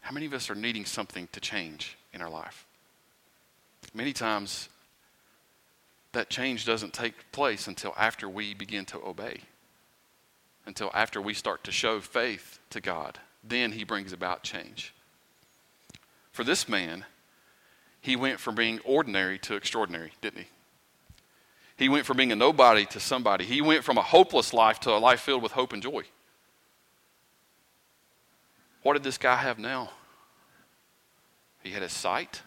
How 0.00 0.12
many 0.12 0.26
of 0.26 0.32
us 0.32 0.50
are 0.50 0.54
needing 0.54 0.84
something 0.84 1.28
to 1.32 1.40
change 1.40 1.96
in 2.12 2.22
our 2.22 2.30
life? 2.30 2.66
Many 3.94 4.12
times, 4.12 4.68
that 6.12 6.30
change 6.30 6.64
doesn't 6.64 6.92
take 6.92 7.32
place 7.32 7.68
until 7.68 7.94
after 7.96 8.28
we 8.28 8.54
begin 8.54 8.84
to 8.86 9.00
obey, 9.04 9.40
until 10.66 10.90
after 10.94 11.20
we 11.20 11.34
start 11.34 11.64
to 11.64 11.72
show 11.72 12.00
faith 12.00 12.58
to 12.70 12.80
God. 12.80 13.18
Then 13.44 13.72
He 13.72 13.84
brings 13.84 14.12
about 14.12 14.42
change. 14.42 14.92
For 16.32 16.44
this 16.44 16.68
man, 16.68 17.04
he 18.00 18.16
went 18.16 18.40
from 18.40 18.54
being 18.54 18.80
ordinary 18.84 19.38
to 19.40 19.54
extraordinary, 19.54 20.12
didn't 20.20 20.40
he? 20.40 20.48
He 21.76 21.88
went 21.88 22.06
from 22.06 22.16
being 22.16 22.32
a 22.32 22.36
nobody 22.36 22.86
to 22.86 23.00
somebody. 23.00 23.44
He 23.44 23.60
went 23.60 23.84
from 23.84 23.98
a 23.98 24.02
hopeless 24.02 24.52
life 24.52 24.80
to 24.80 24.90
a 24.90 24.98
life 24.98 25.20
filled 25.20 25.42
with 25.42 25.52
hope 25.52 25.72
and 25.72 25.82
joy. 25.82 26.02
What 28.82 28.94
did 28.94 29.02
this 29.02 29.18
guy 29.18 29.36
have 29.36 29.58
now? 29.58 29.90
He 31.62 31.70
had 31.70 31.82
his 31.82 31.92
sight. 31.92 32.42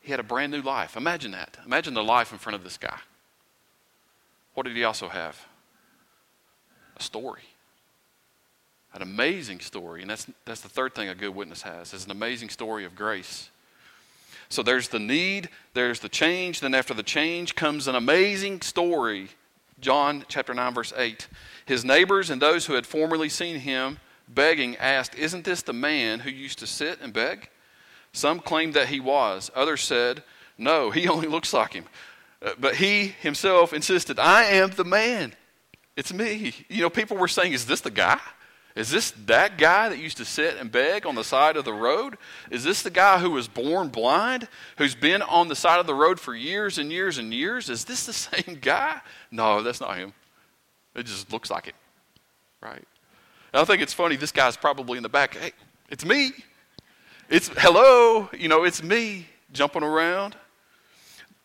He 0.00 0.10
had 0.10 0.20
a 0.20 0.24
brand 0.24 0.52
new 0.52 0.62
life. 0.62 0.96
Imagine 0.96 1.32
that. 1.32 1.58
Imagine 1.66 1.94
the 1.94 2.02
life 2.02 2.32
in 2.32 2.38
front 2.38 2.54
of 2.54 2.64
this 2.64 2.78
guy. 2.78 2.98
What 4.54 4.64
did 4.64 4.76
he 4.76 4.84
also 4.84 5.08
have? 5.08 5.38
A 6.96 7.02
story. 7.02 7.42
An 8.94 9.02
amazing 9.02 9.60
story. 9.60 10.00
And 10.00 10.08
that's, 10.08 10.26
that's 10.46 10.62
the 10.62 10.68
third 10.68 10.94
thing 10.94 11.08
a 11.08 11.14
good 11.14 11.34
witness 11.34 11.62
has 11.62 11.92
is 11.92 12.06
an 12.06 12.10
amazing 12.10 12.48
story 12.48 12.84
of 12.84 12.94
grace. 12.94 13.50
So 14.48 14.62
there's 14.62 14.88
the 14.88 15.00
need, 15.00 15.50
there's 15.74 16.00
the 16.00 16.08
change, 16.08 16.60
then 16.60 16.74
after 16.74 16.94
the 16.94 17.02
change 17.02 17.54
comes 17.54 17.88
an 17.88 17.96
amazing 17.96 18.62
story. 18.62 19.28
John 19.80 20.24
chapter 20.28 20.54
9 20.54 20.72
verse 20.72 20.92
8. 20.96 21.28
His 21.66 21.84
neighbors 21.84 22.30
and 22.30 22.40
those 22.40 22.66
who 22.66 22.74
had 22.74 22.86
formerly 22.86 23.28
seen 23.28 23.56
him 23.60 23.98
begging 24.28 24.76
asked, 24.76 25.14
Isn't 25.14 25.44
this 25.44 25.62
the 25.62 25.72
man 25.72 26.20
who 26.20 26.30
used 26.30 26.58
to 26.60 26.66
sit 26.66 27.00
and 27.00 27.12
beg? 27.12 27.48
Some 28.12 28.40
claimed 28.40 28.74
that 28.74 28.88
he 28.88 29.00
was. 29.00 29.50
Others 29.54 29.82
said, 29.82 30.22
No, 30.58 30.90
he 30.90 31.08
only 31.08 31.28
looks 31.28 31.52
like 31.52 31.72
him. 31.72 31.84
Uh, 32.42 32.52
but 32.58 32.76
he 32.76 33.08
himself 33.20 33.72
insisted, 33.72 34.18
I 34.18 34.44
am 34.44 34.70
the 34.70 34.84
man. 34.84 35.34
It's 35.96 36.12
me. 36.12 36.52
You 36.68 36.82
know, 36.82 36.90
people 36.90 37.16
were 37.16 37.28
saying, 37.28 37.52
Is 37.52 37.66
this 37.66 37.80
the 37.80 37.90
guy? 37.90 38.20
Is 38.76 38.90
this 38.90 39.12
that 39.24 39.56
guy 39.56 39.88
that 39.88 39.98
used 39.98 40.18
to 40.18 40.26
sit 40.26 40.58
and 40.58 40.70
beg 40.70 41.06
on 41.06 41.14
the 41.14 41.24
side 41.24 41.56
of 41.56 41.64
the 41.64 41.72
road? 41.72 42.18
Is 42.50 42.62
this 42.62 42.82
the 42.82 42.90
guy 42.90 43.18
who 43.18 43.30
was 43.30 43.48
born 43.48 43.88
blind, 43.88 44.48
who's 44.76 44.94
been 44.94 45.22
on 45.22 45.48
the 45.48 45.56
side 45.56 45.80
of 45.80 45.86
the 45.86 45.94
road 45.94 46.20
for 46.20 46.34
years 46.34 46.76
and 46.76 46.92
years 46.92 47.16
and 47.16 47.32
years? 47.32 47.70
Is 47.70 47.86
this 47.86 48.04
the 48.04 48.12
same 48.12 48.58
guy? 48.60 49.00
No, 49.30 49.62
that's 49.62 49.80
not 49.80 49.96
him. 49.96 50.12
It 50.94 51.06
just 51.06 51.32
looks 51.32 51.50
like 51.50 51.68
it, 51.68 51.74
right? 52.60 52.84
And 53.52 53.62
I 53.62 53.64
think 53.64 53.82
it's 53.82 53.92
funny. 53.92 54.16
This 54.16 54.32
guy's 54.32 54.56
probably 54.56 54.96
in 54.96 55.02
the 55.02 55.08
back. 55.08 55.36
Hey, 55.36 55.52
it's 55.88 56.04
me. 56.04 56.32
It's 57.28 57.48
hello. 57.48 58.28
You 58.36 58.48
know, 58.48 58.64
it's 58.64 58.82
me 58.82 59.26
jumping 59.52 59.82
around. 59.82 60.36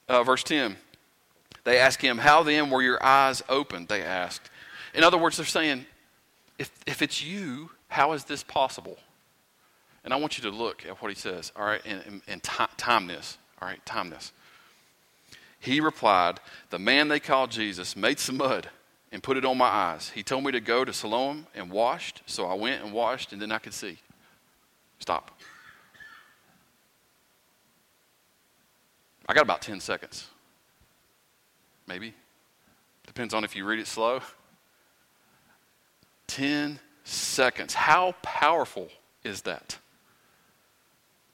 Uh, 0.07 0.23
verse 0.23 0.43
10. 0.43 0.75
They 1.63 1.77
ask 1.77 2.01
him, 2.01 2.17
How 2.17 2.43
then 2.43 2.69
were 2.69 2.81
your 2.81 3.03
eyes 3.03 3.43
opened? 3.47 3.87
They 3.87 4.03
asked. 4.03 4.49
In 4.93 5.03
other 5.03 5.17
words, 5.17 5.37
they're 5.37 5.45
saying, 5.45 5.85
if, 6.59 6.71
if 6.85 7.01
it's 7.01 7.23
you, 7.23 7.71
how 7.87 8.13
is 8.13 8.25
this 8.25 8.43
possible? 8.43 8.97
And 10.03 10.13
I 10.13 10.17
want 10.17 10.37
you 10.37 10.49
to 10.49 10.55
look 10.55 10.85
at 10.85 11.01
what 11.01 11.09
he 11.09 11.15
says, 11.15 11.51
all 11.55 11.65
right, 11.65 11.81
and, 11.85 12.01
and, 12.05 12.21
and 12.27 12.43
time 12.43 13.07
this, 13.07 13.37
all 13.61 13.67
right, 13.67 13.83
time 13.85 14.09
this. 14.09 14.31
He 15.59 15.79
replied, 15.79 16.39
The 16.71 16.79
man 16.79 17.07
they 17.07 17.19
called 17.19 17.51
Jesus 17.51 17.95
made 17.95 18.19
some 18.19 18.37
mud 18.37 18.69
and 19.11 19.21
put 19.21 19.37
it 19.37 19.45
on 19.45 19.57
my 19.57 19.67
eyes. 19.67 20.09
He 20.09 20.23
told 20.23 20.43
me 20.43 20.51
to 20.51 20.59
go 20.59 20.85
to 20.85 20.93
Siloam 20.93 21.47
and 21.53 21.69
washed, 21.69 22.21
so 22.25 22.45
I 22.45 22.53
went 22.53 22.83
and 22.83 22.93
washed, 22.93 23.33
and 23.33 23.41
then 23.41 23.51
I 23.51 23.57
could 23.57 23.73
see. 23.73 23.97
Stop. 24.99 25.37
I 29.27 29.33
got 29.33 29.43
about 29.43 29.61
10 29.61 29.79
seconds. 29.79 30.27
Maybe. 31.87 32.13
Depends 33.07 33.33
on 33.33 33.43
if 33.43 33.55
you 33.55 33.65
read 33.65 33.79
it 33.79 33.87
slow. 33.87 34.21
10 36.27 36.79
seconds. 37.03 37.73
How 37.73 38.15
powerful 38.21 38.87
is 39.23 39.41
that? 39.41 39.77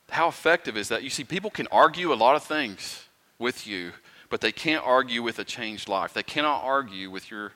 How 0.09 0.27
effective 0.27 0.77
is 0.77 0.89
that? 0.89 1.03
You 1.03 1.09
see, 1.09 1.23
people 1.23 1.51
can 1.51 1.67
argue 1.67 2.13
a 2.13 2.15
lot 2.15 2.35
of 2.35 2.43
things 2.43 3.05
with 3.37 3.67
you, 3.67 3.91
but 4.29 4.41
they 4.41 4.51
can't 4.51 4.85
argue 4.85 5.21
with 5.21 5.37
a 5.39 5.43
changed 5.43 5.87
life. 5.87 6.13
They 6.13 6.23
cannot 6.23 6.63
argue 6.63 7.11
with 7.11 7.29
your 7.29 7.51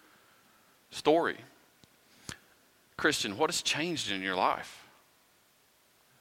story. 0.92 1.38
Christian, 2.98 3.38
what 3.38 3.50
has 3.50 3.62
changed 3.62 4.12
in 4.12 4.22
your 4.22 4.36
life? 4.36 4.86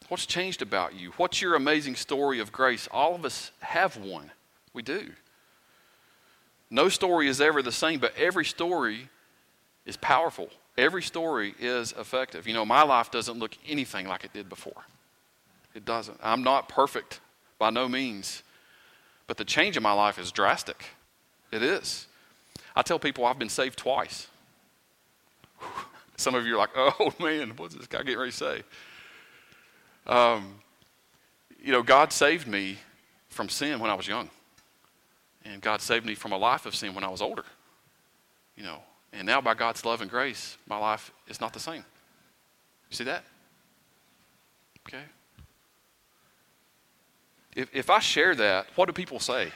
What's 0.08 0.26
changed 0.26 0.62
about 0.62 0.94
you? 0.94 1.12
What's 1.18 1.40
your 1.40 1.54
amazing 1.54 1.94
story 1.94 2.40
of 2.40 2.50
grace? 2.50 2.88
All 2.90 3.14
of 3.14 3.24
us 3.24 3.52
have 3.60 3.96
one. 3.96 4.30
We 4.72 4.82
do. 4.82 5.10
No 6.70 6.88
story 6.88 7.28
is 7.28 7.40
ever 7.40 7.62
the 7.62 7.72
same, 7.72 8.00
but 8.00 8.16
every 8.16 8.44
story 8.44 9.08
is 9.84 9.96
powerful. 9.96 10.48
Every 10.78 11.02
story 11.02 11.54
is 11.58 11.92
effective. 11.92 12.46
You 12.46 12.54
know, 12.54 12.64
my 12.64 12.82
life 12.82 13.10
doesn't 13.10 13.38
look 13.38 13.56
anything 13.68 14.08
like 14.08 14.24
it 14.24 14.32
did 14.32 14.48
before. 14.48 14.84
It 15.74 15.84
doesn't. 15.84 16.18
I'm 16.22 16.42
not 16.42 16.68
perfect 16.68 17.20
by 17.58 17.70
no 17.70 17.88
means, 17.88 18.42
but 19.26 19.36
the 19.36 19.44
change 19.44 19.76
in 19.76 19.82
my 19.82 19.92
life 19.92 20.18
is 20.18 20.32
drastic. 20.32 20.86
It 21.52 21.62
is. 21.62 22.06
I 22.74 22.82
tell 22.82 22.98
people 22.98 23.24
I've 23.24 23.38
been 23.38 23.48
saved 23.48 23.78
twice. 23.78 24.28
Some 26.16 26.34
of 26.34 26.46
you 26.46 26.54
are 26.54 26.58
like, 26.58 26.70
oh 26.76 27.12
man, 27.20 27.52
what's 27.56 27.74
this 27.74 27.86
guy 27.86 27.98
getting 27.98 28.18
ready 28.18 28.30
to 28.30 28.36
say? 28.36 28.62
Um, 30.06 30.54
you 31.62 31.72
know, 31.72 31.82
God 31.82 32.12
saved 32.12 32.46
me 32.46 32.78
from 33.28 33.48
sin 33.48 33.78
when 33.80 33.90
I 33.90 33.94
was 33.94 34.08
young. 34.08 34.30
And 35.44 35.62
God 35.62 35.80
saved 35.80 36.04
me 36.04 36.14
from 36.14 36.32
a 36.32 36.36
life 36.36 36.66
of 36.66 36.74
sin 36.74 36.94
when 36.94 37.04
I 37.04 37.08
was 37.08 37.22
older. 37.22 37.44
You 38.56 38.64
know, 38.64 38.78
and 39.12 39.26
now 39.26 39.40
by 39.40 39.54
God's 39.54 39.84
love 39.84 40.00
and 40.00 40.10
grace, 40.10 40.58
my 40.66 40.76
life 40.76 41.12
is 41.28 41.40
not 41.40 41.52
the 41.52 41.60
same. 41.60 41.84
You 42.90 42.96
see 42.96 43.04
that? 43.04 43.24
Okay. 44.86 45.04
If, 47.54 47.74
if 47.74 47.90
I 47.90 47.98
share 47.98 48.34
that, 48.34 48.66
what 48.74 48.86
do 48.86 48.92
people 48.92 49.18
say? 49.18 49.50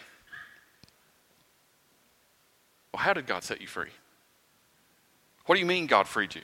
Well, 2.92 3.02
how 3.02 3.12
did 3.12 3.26
God 3.26 3.42
set 3.42 3.60
you 3.60 3.66
free? 3.66 3.90
What 5.46 5.56
do 5.56 5.60
you 5.60 5.66
mean 5.66 5.86
God 5.86 6.08
freed 6.08 6.34
you? 6.34 6.42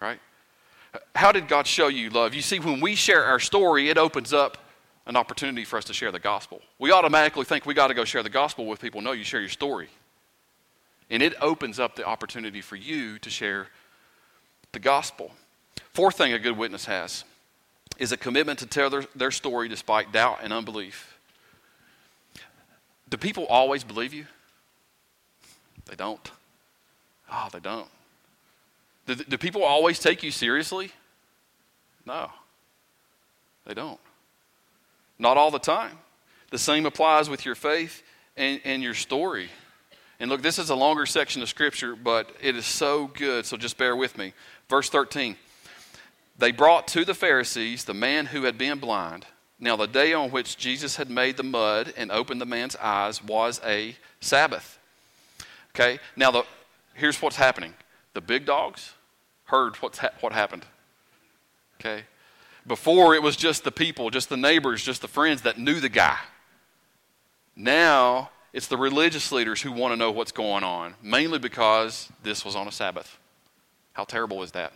Right? 0.00 0.20
How 1.14 1.32
did 1.32 1.48
God 1.48 1.66
show 1.66 1.88
you 1.88 2.10
love? 2.10 2.34
You 2.34 2.42
see, 2.42 2.60
when 2.60 2.80
we 2.80 2.94
share 2.94 3.24
our 3.24 3.40
story, 3.40 3.90
it 3.90 3.98
opens 3.98 4.32
up 4.32 4.58
an 5.06 5.16
opportunity 5.16 5.64
for 5.64 5.76
us 5.76 5.84
to 5.86 5.94
share 5.94 6.12
the 6.12 6.18
gospel. 6.18 6.60
We 6.78 6.92
automatically 6.92 7.44
think 7.44 7.66
we 7.66 7.74
got 7.74 7.88
to 7.88 7.94
go 7.94 8.04
share 8.04 8.22
the 8.22 8.30
gospel 8.30 8.66
with 8.66 8.80
people. 8.80 9.00
No, 9.00 9.12
you 9.12 9.24
share 9.24 9.40
your 9.40 9.48
story. 9.48 9.88
And 11.10 11.22
it 11.22 11.34
opens 11.40 11.80
up 11.80 11.96
the 11.96 12.04
opportunity 12.04 12.60
for 12.60 12.76
you 12.76 13.18
to 13.20 13.30
share 13.30 13.68
the 14.72 14.78
gospel. 14.78 15.32
Fourth 15.94 16.16
thing 16.16 16.32
a 16.32 16.38
good 16.38 16.56
witness 16.56 16.84
has 16.84 17.24
is 17.98 18.12
a 18.12 18.16
commitment 18.16 18.58
to 18.60 18.66
tell 18.66 18.90
their, 18.90 19.04
their 19.16 19.30
story 19.30 19.68
despite 19.68 20.12
doubt 20.12 20.40
and 20.42 20.52
unbelief. 20.52 21.18
Do 23.08 23.16
people 23.16 23.46
always 23.46 23.82
believe 23.82 24.12
you? 24.12 24.26
They 25.86 25.96
don't. 25.96 26.30
Oh, 27.30 27.48
they 27.52 27.60
don't. 27.60 27.88
Do, 29.06 29.14
do 29.14 29.38
people 29.38 29.62
always 29.62 29.98
take 29.98 30.22
you 30.22 30.30
seriously? 30.30 30.90
No, 32.06 32.30
they 33.66 33.74
don't. 33.74 34.00
Not 35.18 35.36
all 35.36 35.50
the 35.50 35.58
time. 35.58 35.98
The 36.50 36.58
same 36.58 36.86
applies 36.86 37.28
with 37.28 37.44
your 37.44 37.54
faith 37.54 38.02
and, 38.36 38.60
and 38.64 38.82
your 38.82 38.94
story. 38.94 39.50
And 40.20 40.30
look, 40.30 40.42
this 40.42 40.58
is 40.58 40.70
a 40.70 40.74
longer 40.74 41.06
section 41.06 41.42
of 41.42 41.48
Scripture, 41.48 41.94
but 41.94 42.30
it 42.40 42.56
is 42.56 42.66
so 42.66 43.08
good, 43.08 43.46
so 43.46 43.56
just 43.56 43.78
bear 43.78 43.94
with 43.94 44.16
me. 44.16 44.32
Verse 44.68 44.88
13 44.88 45.36
They 46.38 46.52
brought 46.52 46.88
to 46.88 47.04
the 47.04 47.14
Pharisees 47.14 47.84
the 47.84 47.94
man 47.94 48.26
who 48.26 48.44
had 48.44 48.58
been 48.58 48.78
blind. 48.78 49.26
Now, 49.60 49.74
the 49.74 49.86
day 49.86 50.12
on 50.12 50.30
which 50.30 50.56
Jesus 50.56 50.96
had 50.96 51.10
made 51.10 51.36
the 51.36 51.42
mud 51.42 51.92
and 51.96 52.12
opened 52.12 52.40
the 52.40 52.46
man's 52.46 52.76
eyes 52.76 53.22
was 53.22 53.60
a 53.64 53.96
Sabbath. 54.20 54.78
Okay, 55.74 55.98
now 56.16 56.30
the, 56.30 56.44
here's 56.98 57.20
what's 57.22 57.36
happening 57.36 57.74
the 58.14 58.20
big 58.20 58.44
dogs 58.44 58.94
heard 59.44 59.76
what's 59.76 59.98
ha- 59.98 60.10
what 60.20 60.32
happened. 60.32 60.66
Okay, 61.80 62.04
before 62.66 63.14
it 63.14 63.22
was 63.22 63.36
just 63.36 63.64
the 63.64 63.70
people, 63.72 64.10
just 64.10 64.28
the 64.28 64.36
neighbors, 64.36 64.82
just 64.82 65.00
the 65.00 65.08
friends 65.08 65.42
that 65.42 65.58
knew 65.58 65.80
the 65.80 65.88
guy. 65.88 66.18
Now 67.56 68.30
it's 68.52 68.66
the 68.66 68.76
religious 68.76 69.30
leaders 69.30 69.62
who 69.62 69.72
want 69.72 69.92
to 69.92 69.96
know 69.96 70.10
what's 70.10 70.32
going 70.32 70.64
on, 70.64 70.94
mainly 71.02 71.38
because 71.38 72.08
this 72.22 72.44
was 72.44 72.56
on 72.56 72.66
a 72.66 72.72
Sabbath. 72.72 73.18
How 73.92 74.04
terrible 74.04 74.42
is 74.42 74.52
that? 74.52 74.72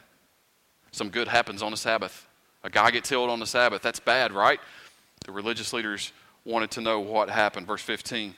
Some 0.90 1.08
good 1.08 1.28
happens 1.28 1.62
on 1.62 1.72
a 1.72 1.76
Sabbath. 1.76 2.26
A 2.64 2.70
guy 2.70 2.90
gets 2.90 3.08
healed 3.08 3.30
on 3.30 3.40
the 3.40 3.46
Sabbath. 3.46 3.82
That's 3.82 4.00
bad, 4.00 4.32
right? 4.32 4.60
The 5.24 5.32
religious 5.32 5.72
leaders 5.72 6.12
wanted 6.44 6.70
to 6.72 6.80
know 6.80 7.00
what 7.00 7.30
happened. 7.30 7.66
Verse 7.66 7.82
15. 7.82 8.34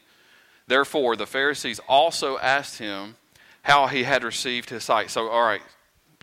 Therefore, 0.67 1.17
the 1.17 1.27
Pharisees 1.27 1.81
also 1.89 2.39
asked 2.39 2.79
him 2.79 3.17
how 3.65 3.87
he 3.87 4.05
had 4.05 4.23
received 4.23 4.71
his 4.71 4.85
sight. 4.85 5.11
So, 5.11 5.29
all 5.29 5.43
right, 5.43 5.63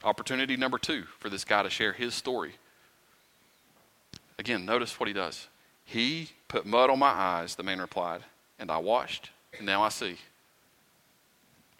opportunity 0.04 0.56
number 0.56 0.78
two 0.78 1.04
for 1.20 1.28
this 1.28 1.44
guy 1.44 1.64
to 1.64 1.70
share 1.70 1.92
his 1.92 2.14
story. 2.14 2.54
Again, 4.40 4.64
notice 4.64 5.00
what 5.00 5.08
he 5.08 5.14
does. 5.14 5.48
He 5.84 6.30
put 6.48 6.66
mud 6.66 6.90
on 6.90 7.00
my 7.00 7.10
eyes, 7.10 7.56
the 7.56 7.64
man 7.64 7.82
replied, 7.82 8.22
and 8.60 8.72
I 8.72 8.78
washed, 8.78 9.32
and 9.58 9.66
now 9.66 9.84
I 9.84 9.90
see. 9.90 10.18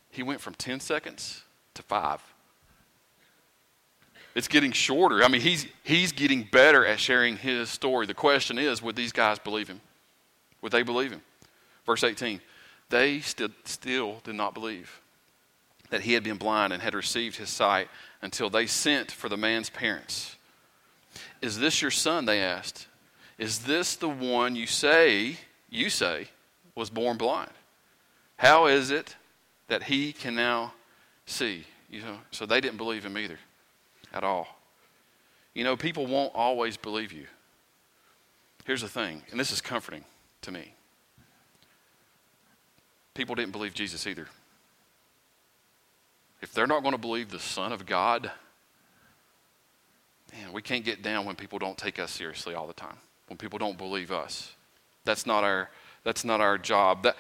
He 0.10 0.24
went 0.24 0.42
from 0.42 0.56
10 0.56 0.80
seconds 0.80 1.44
to 1.76 1.84
five. 1.84 2.22
It's 4.34 4.48
getting 4.48 4.72
shorter. 4.72 5.24
I 5.24 5.28
mean, 5.28 5.42
he's, 5.42 5.68
he's 5.84 6.12
getting 6.12 6.48
better 6.52 6.86
at 6.86 7.00
sharing 7.00 7.38
his 7.38 7.70
story. 7.70 8.08
The 8.08 8.14
question 8.14 8.58
is 8.58 8.82
would 8.82 8.96
these 8.96 9.12
guys 9.12 9.38
believe 9.40 9.68
him? 9.68 9.82
Would 10.62 10.72
they 10.72 10.84
believe 10.84 11.12
him? 11.12 11.22
Verse 11.86 12.04
18 12.04 12.42
they 12.90 13.22
st- 13.22 13.54
still 13.64 14.20
did 14.26 14.36
not 14.36 14.54
believe 14.54 15.01
that 15.92 16.02
he 16.02 16.14
had 16.14 16.24
been 16.24 16.38
blind 16.38 16.74
and 16.74 16.82
had 16.82 16.96
received 16.96 17.36
his 17.36 17.50
sight 17.50 17.88
until 18.22 18.50
they 18.50 18.66
sent 18.66 19.12
for 19.12 19.30
the 19.30 19.38
man's 19.38 19.70
parents. 19.70 20.36
Is 21.42 21.60
this 21.60 21.82
your 21.82 21.92
son? 21.92 22.26
They 22.26 22.40
asked. 22.40 22.88
Is 23.38 23.60
this 23.60 23.96
the 23.96 24.10
one 24.10 24.56
you 24.56 24.68
say, 24.68 25.38
you 25.70 25.90
say, 25.90 26.30
was 26.76 26.90
born 26.90 27.18
blind? 27.18 27.52
How 28.38 28.68
is 28.68 28.90
it 28.90 29.16
that 29.68 29.84
he 29.84 30.14
can 30.14 30.34
now 30.34 30.74
see? 31.26 31.66
You 31.90 32.02
know, 32.02 32.18
so 32.32 32.46
they 32.46 32.62
didn't 32.62 32.78
believe 32.78 33.06
him 33.06 33.18
either 33.18 33.38
at 34.14 34.24
all. 34.24 34.48
You 35.54 35.66
know, 35.66 35.76
people 35.76 36.08
won't 36.08 36.34
always 36.34 36.78
believe 36.78 37.12
you. 37.12 37.28
Here's 38.66 38.82
the 38.82 38.88
thing, 38.88 39.24
and 39.32 39.40
this 39.40 39.52
is 39.52 39.60
comforting 39.60 40.06
to 40.44 40.52
me. 40.52 40.74
People 43.14 43.36
didn't 43.36 43.52
believe 43.52 43.74
Jesus 43.74 44.08
either. 44.08 44.28
If 46.42 46.54
they're 46.54 46.68
not 46.68 46.82
going 46.82 46.94
to 46.94 46.98
believe 46.98 47.30
the 47.30 47.40
Son 47.40 47.72
of 47.72 47.86
God, 47.86 48.32
man, 50.34 50.52
we 50.54 50.62
can't 50.62 50.84
get 50.84 51.02
down 51.02 51.26
when 51.26 51.36
people 51.36 51.60
don't 51.60 51.78
take 51.78 52.00
us 52.00 52.12
seriously 52.12 52.56
all 52.56 52.68
the 52.68 52.74
time. 52.74 52.98
When 53.28 53.38
people 53.38 53.60
don't 53.60 53.78
believe 53.78 54.12
us. 54.12 54.54
That's 55.06 55.26
not 55.26 55.44
our 55.44 55.70
that's 56.04 56.26
not 56.26 56.42
our 56.42 56.58
job. 56.58 57.04
That 57.04 57.16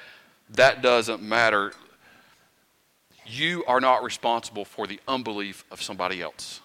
that 0.49 0.81
doesn't 0.81 1.21
matter. 1.21 1.73
You 3.25 3.63
are 3.65 3.79
not 3.79 4.03
responsible 4.03 4.65
for 4.65 4.87
the 4.87 4.99
unbelief 5.07 5.63
of 5.71 5.81
somebody 5.81 6.21
else 6.21 6.61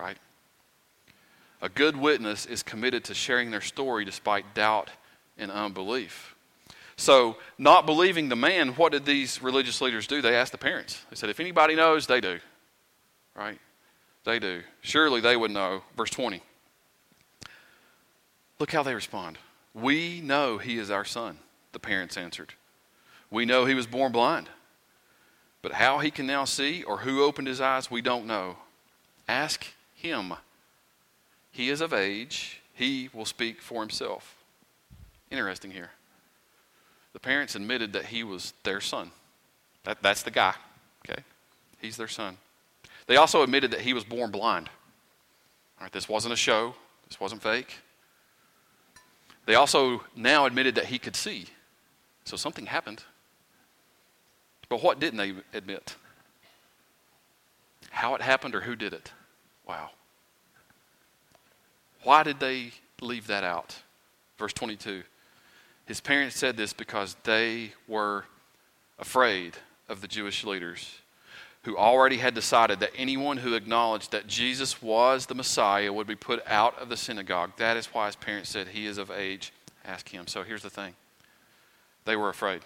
right? 0.00 0.16
A 1.62 1.68
good 1.68 1.96
witness 1.96 2.46
is 2.46 2.62
committed 2.62 3.04
to 3.04 3.14
sharing 3.14 3.50
their 3.50 3.60
story 3.60 4.04
despite 4.04 4.54
doubt 4.54 4.90
and 5.36 5.50
unbelief. 5.50 6.34
So, 7.00 7.38
not 7.56 7.86
believing 7.86 8.28
the 8.28 8.36
man, 8.36 8.74
what 8.74 8.92
did 8.92 9.06
these 9.06 9.40
religious 9.40 9.80
leaders 9.80 10.06
do? 10.06 10.20
They 10.20 10.36
asked 10.36 10.52
the 10.52 10.58
parents. 10.58 11.00
They 11.08 11.16
said, 11.16 11.30
if 11.30 11.40
anybody 11.40 11.74
knows, 11.74 12.06
they 12.06 12.20
do. 12.20 12.40
Right? 13.34 13.58
They 14.24 14.38
do. 14.38 14.60
Surely 14.82 15.22
they 15.22 15.34
would 15.34 15.50
know. 15.50 15.80
Verse 15.96 16.10
20. 16.10 16.42
Look 18.58 18.70
how 18.70 18.82
they 18.82 18.94
respond. 18.94 19.38
We 19.72 20.20
know 20.20 20.58
he 20.58 20.76
is 20.76 20.90
our 20.90 21.06
son, 21.06 21.38
the 21.72 21.78
parents 21.78 22.18
answered. 22.18 22.52
We 23.30 23.46
know 23.46 23.64
he 23.64 23.72
was 23.72 23.86
born 23.86 24.12
blind. 24.12 24.50
But 25.62 25.72
how 25.72 26.00
he 26.00 26.10
can 26.10 26.26
now 26.26 26.44
see 26.44 26.82
or 26.82 26.98
who 26.98 27.24
opened 27.24 27.48
his 27.48 27.62
eyes, 27.62 27.90
we 27.90 28.02
don't 28.02 28.26
know. 28.26 28.56
Ask 29.26 29.72
him. 29.94 30.34
He 31.50 31.70
is 31.70 31.80
of 31.80 31.94
age, 31.94 32.60
he 32.74 33.08
will 33.14 33.24
speak 33.24 33.62
for 33.62 33.80
himself. 33.80 34.36
Interesting 35.30 35.70
here. 35.70 35.92
The 37.12 37.20
parents 37.20 37.54
admitted 37.54 37.92
that 37.94 38.06
he 38.06 38.22
was 38.22 38.52
their 38.62 38.80
son. 38.80 39.10
That, 39.84 40.02
that's 40.02 40.22
the 40.22 40.30
guy, 40.30 40.54
okay? 41.08 41.22
He's 41.80 41.96
their 41.96 42.08
son. 42.08 42.36
They 43.06 43.16
also 43.16 43.42
admitted 43.42 43.72
that 43.72 43.80
he 43.80 43.92
was 43.92 44.04
born 44.04 44.30
blind. 44.30 44.68
All 45.78 45.84
right, 45.84 45.92
this 45.92 46.08
wasn't 46.08 46.34
a 46.34 46.36
show, 46.36 46.74
this 47.08 47.18
wasn't 47.18 47.42
fake. 47.42 47.76
They 49.46 49.54
also 49.54 50.04
now 50.14 50.46
admitted 50.46 50.76
that 50.76 50.86
he 50.86 50.98
could 50.98 51.16
see. 51.16 51.46
So 52.24 52.36
something 52.36 52.66
happened. 52.66 53.02
But 54.68 54.82
what 54.82 55.00
didn't 55.00 55.18
they 55.18 55.32
admit? 55.52 55.96
How 57.90 58.14
it 58.14 58.22
happened 58.22 58.54
or 58.54 58.60
who 58.60 58.76
did 58.76 58.92
it? 58.92 59.10
Wow. 59.66 59.90
Why 62.04 62.22
did 62.22 62.38
they 62.38 62.72
leave 63.00 63.26
that 63.26 63.42
out? 63.42 63.76
Verse 64.38 64.52
22. 64.52 65.02
His 65.90 66.00
parents 66.00 66.36
said 66.36 66.56
this 66.56 66.72
because 66.72 67.16
they 67.24 67.72
were 67.88 68.24
afraid 69.00 69.56
of 69.88 70.00
the 70.00 70.06
Jewish 70.06 70.44
leaders 70.44 71.00
who 71.64 71.76
already 71.76 72.18
had 72.18 72.32
decided 72.32 72.78
that 72.78 72.92
anyone 72.96 73.38
who 73.38 73.54
acknowledged 73.54 74.12
that 74.12 74.28
Jesus 74.28 74.80
was 74.80 75.26
the 75.26 75.34
Messiah 75.34 75.92
would 75.92 76.06
be 76.06 76.14
put 76.14 76.46
out 76.46 76.78
of 76.78 76.90
the 76.90 76.96
synagogue. 76.96 77.50
That 77.56 77.76
is 77.76 77.86
why 77.86 78.06
his 78.06 78.14
parents 78.14 78.50
said, 78.50 78.68
He 78.68 78.86
is 78.86 78.98
of 78.98 79.10
age, 79.10 79.52
ask 79.84 80.08
him. 80.08 80.28
So 80.28 80.44
here's 80.44 80.62
the 80.62 80.70
thing 80.70 80.94
they 82.04 82.14
were 82.14 82.28
afraid. 82.28 82.60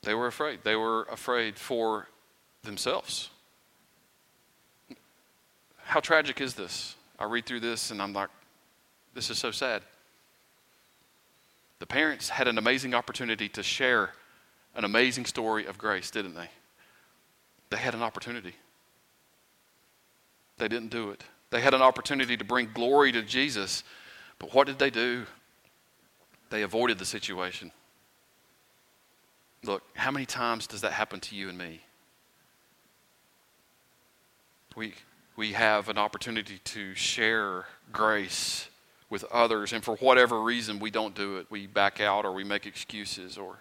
They 0.00 0.14
were 0.14 0.28
afraid. 0.28 0.60
They 0.64 0.76
were 0.76 1.02
afraid 1.12 1.58
for 1.58 2.08
themselves. 2.62 3.28
How 5.84 6.00
tragic 6.00 6.40
is 6.40 6.54
this? 6.54 6.96
I 7.18 7.24
read 7.24 7.44
through 7.44 7.60
this 7.60 7.90
and 7.90 8.00
I'm 8.00 8.14
like, 8.14 8.30
this 9.12 9.28
is 9.28 9.36
so 9.36 9.50
sad. 9.50 9.82
The 11.78 11.86
parents 11.86 12.30
had 12.30 12.48
an 12.48 12.58
amazing 12.58 12.94
opportunity 12.94 13.48
to 13.50 13.62
share 13.62 14.12
an 14.74 14.84
amazing 14.84 15.26
story 15.26 15.66
of 15.66 15.78
grace, 15.78 16.10
didn't 16.10 16.34
they? 16.34 16.48
They 17.70 17.76
had 17.76 17.94
an 17.94 18.02
opportunity. 18.02 18.54
They 20.58 20.68
didn't 20.68 20.90
do 20.90 21.10
it. 21.10 21.24
They 21.50 21.60
had 21.60 21.74
an 21.74 21.82
opportunity 21.82 22.36
to 22.36 22.44
bring 22.44 22.70
glory 22.72 23.12
to 23.12 23.22
Jesus, 23.22 23.84
but 24.38 24.54
what 24.54 24.66
did 24.66 24.78
they 24.78 24.90
do? 24.90 25.26
They 26.50 26.62
avoided 26.62 26.98
the 26.98 27.04
situation. 27.04 27.72
Look, 29.64 29.82
how 29.94 30.10
many 30.10 30.26
times 30.26 30.66
does 30.66 30.82
that 30.82 30.92
happen 30.92 31.20
to 31.20 31.34
you 31.34 31.48
and 31.48 31.58
me? 31.58 31.80
We, 34.76 34.94
we 35.36 35.52
have 35.52 35.88
an 35.88 35.98
opportunity 35.98 36.58
to 36.58 36.94
share 36.94 37.64
grace 37.92 38.68
with 39.08 39.24
others, 39.24 39.72
and 39.72 39.84
for 39.84 39.96
whatever 39.96 40.42
reason 40.42 40.78
we 40.78 40.90
don't 40.90 41.14
do 41.14 41.36
it. 41.36 41.46
We 41.50 41.66
back 41.66 42.00
out, 42.00 42.24
or 42.24 42.32
we 42.32 42.44
make 42.44 42.66
excuses, 42.66 43.38
or 43.38 43.58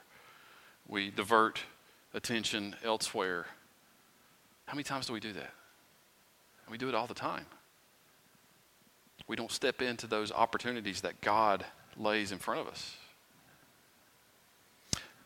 we 0.87 1.11
divert 1.11 1.59
attention 2.13 2.75
elsewhere. 2.83 3.45
How 4.65 4.73
many 4.73 4.83
times 4.83 5.07
do 5.07 5.13
we 5.13 5.19
do 5.19 5.33
that? 5.33 5.51
we 6.69 6.79
do 6.79 6.89
it 6.89 6.95
all 6.95 7.05
the 7.05 7.13
time. 7.13 7.45
We 9.27 9.35
don't 9.35 9.51
step 9.51 9.81
into 9.81 10.07
those 10.07 10.31
opportunities 10.31 11.01
that 11.01 11.21
God 11.21 11.65
lays 11.97 12.31
in 12.31 12.39
front 12.39 12.61
of 12.61 12.67
us. 12.67 12.95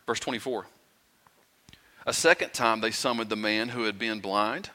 Verse 0.05 0.19
24. 0.19 0.65
A 2.05 2.13
second 2.13 2.53
time 2.53 2.81
they 2.81 2.91
summoned 2.91 3.29
the 3.29 3.35
man 3.35 3.69
who 3.69 3.83
had 3.83 3.99
been 3.99 4.19
blind. 4.19 4.69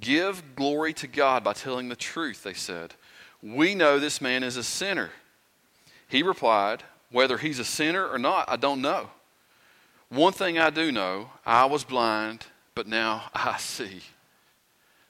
Give 0.00 0.42
glory 0.54 0.92
to 0.94 1.06
God 1.06 1.44
by 1.44 1.52
telling 1.52 1.88
the 1.88 1.96
truth, 1.96 2.42
they 2.42 2.54
said. 2.54 2.94
We 3.42 3.74
know 3.74 3.98
this 3.98 4.20
man 4.20 4.42
is 4.42 4.56
a 4.56 4.62
sinner. 4.62 5.10
He 6.08 6.22
replied, 6.22 6.84
Whether 7.10 7.38
he's 7.38 7.58
a 7.58 7.64
sinner 7.64 8.06
or 8.06 8.18
not, 8.18 8.48
I 8.48 8.56
don't 8.56 8.80
know. 8.80 9.10
One 10.08 10.32
thing 10.32 10.58
I 10.58 10.70
do 10.70 10.92
know 10.92 11.30
I 11.44 11.64
was 11.64 11.84
blind, 11.84 12.46
but 12.74 12.86
now 12.86 13.24
I 13.34 13.56
see. 13.58 14.02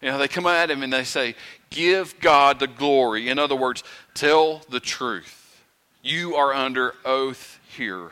You 0.01 0.11
know, 0.11 0.19
they 0.19 0.29
come 0.29 0.47
at 0.47 0.71
him 0.71 0.83
and 0.83 0.93
they 0.93 1.05
say, 1.05 1.35
Give 1.71 2.19
God 2.21 2.59
the 2.59 2.67
glory. 2.67 3.29
In 3.29 3.39
other 3.39 3.57
words, 3.57 3.85
tell 4.15 4.63
the 4.71 4.81
truth. 4.81 5.63
You 6.03 6.35
are 6.35 6.53
under 6.53 6.95
oath 7.05 7.61
here. 7.77 8.11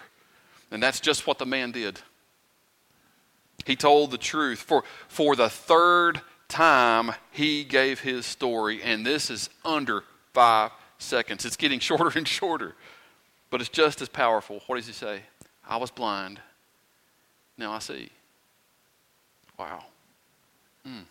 And 0.70 0.82
that's 0.82 1.00
just 1.00 1.26
what 1.26 1.38
the 1.38 1.46
man 1.46 1.72
did. 1.72 1.98
He 3.66 3.74
told 3.74 4.10
the 4.10 4.18
truth. 4.18 4.60
For, 4.60 4.84
for 5.08 5.34
the 5.34 5.48
third 5.48 6.20
time 6.48 7.12
he 7.30 7.64
gave 7.64 8.00
his 8.00 8.26
story, 8.26 8.82
and 8.82 9.04
this 9.04 9.30
is 9.30 9.50
under 9.64 10.04
five 10.32 10.72
seconds. 10.98 11.44
It's 11.44 11.56
getting 11.56 11.80
shorter 11.80 12.16
and 12.16 12.26
shorter, 12.26 12.74
but 13.50 13.60
it's 13.60 13.70
just 13.70 14.00
as 14.00 14.08
powerful. 14.08 14.60
What 14.66 14.76
does 14.76 14.86
he 14.86 14.92
say? 14.92 15.22
I 15.66 15.76
was 15.76 15.90
blind, 15.90 16.40
now 17.56 17.72
I 17.72 17.78
see. 17.78 18.10
Wow. 19.58 19.84
Mm. 20.86 21.04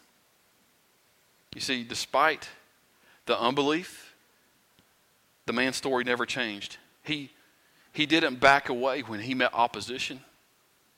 You 1.54 1.62
see, 1.62 1.84
despite 1.84 2.50
the 3.26 3.40
unbelief, 3.40 4.14
the 5.46 5.54
man's 5.54 5.78
story 5.78 6.04
never 6.04 6.26
changed. 6.26 6.78
He, 7.04 7.32
he 7.94 8.06
didn't 8.06 8.40
back 8.40 8.70
away 8.70 9.02
when 9.02 9.20
he 9.20 9.34
met 9.34 9.54
opposition, 9.54 10.22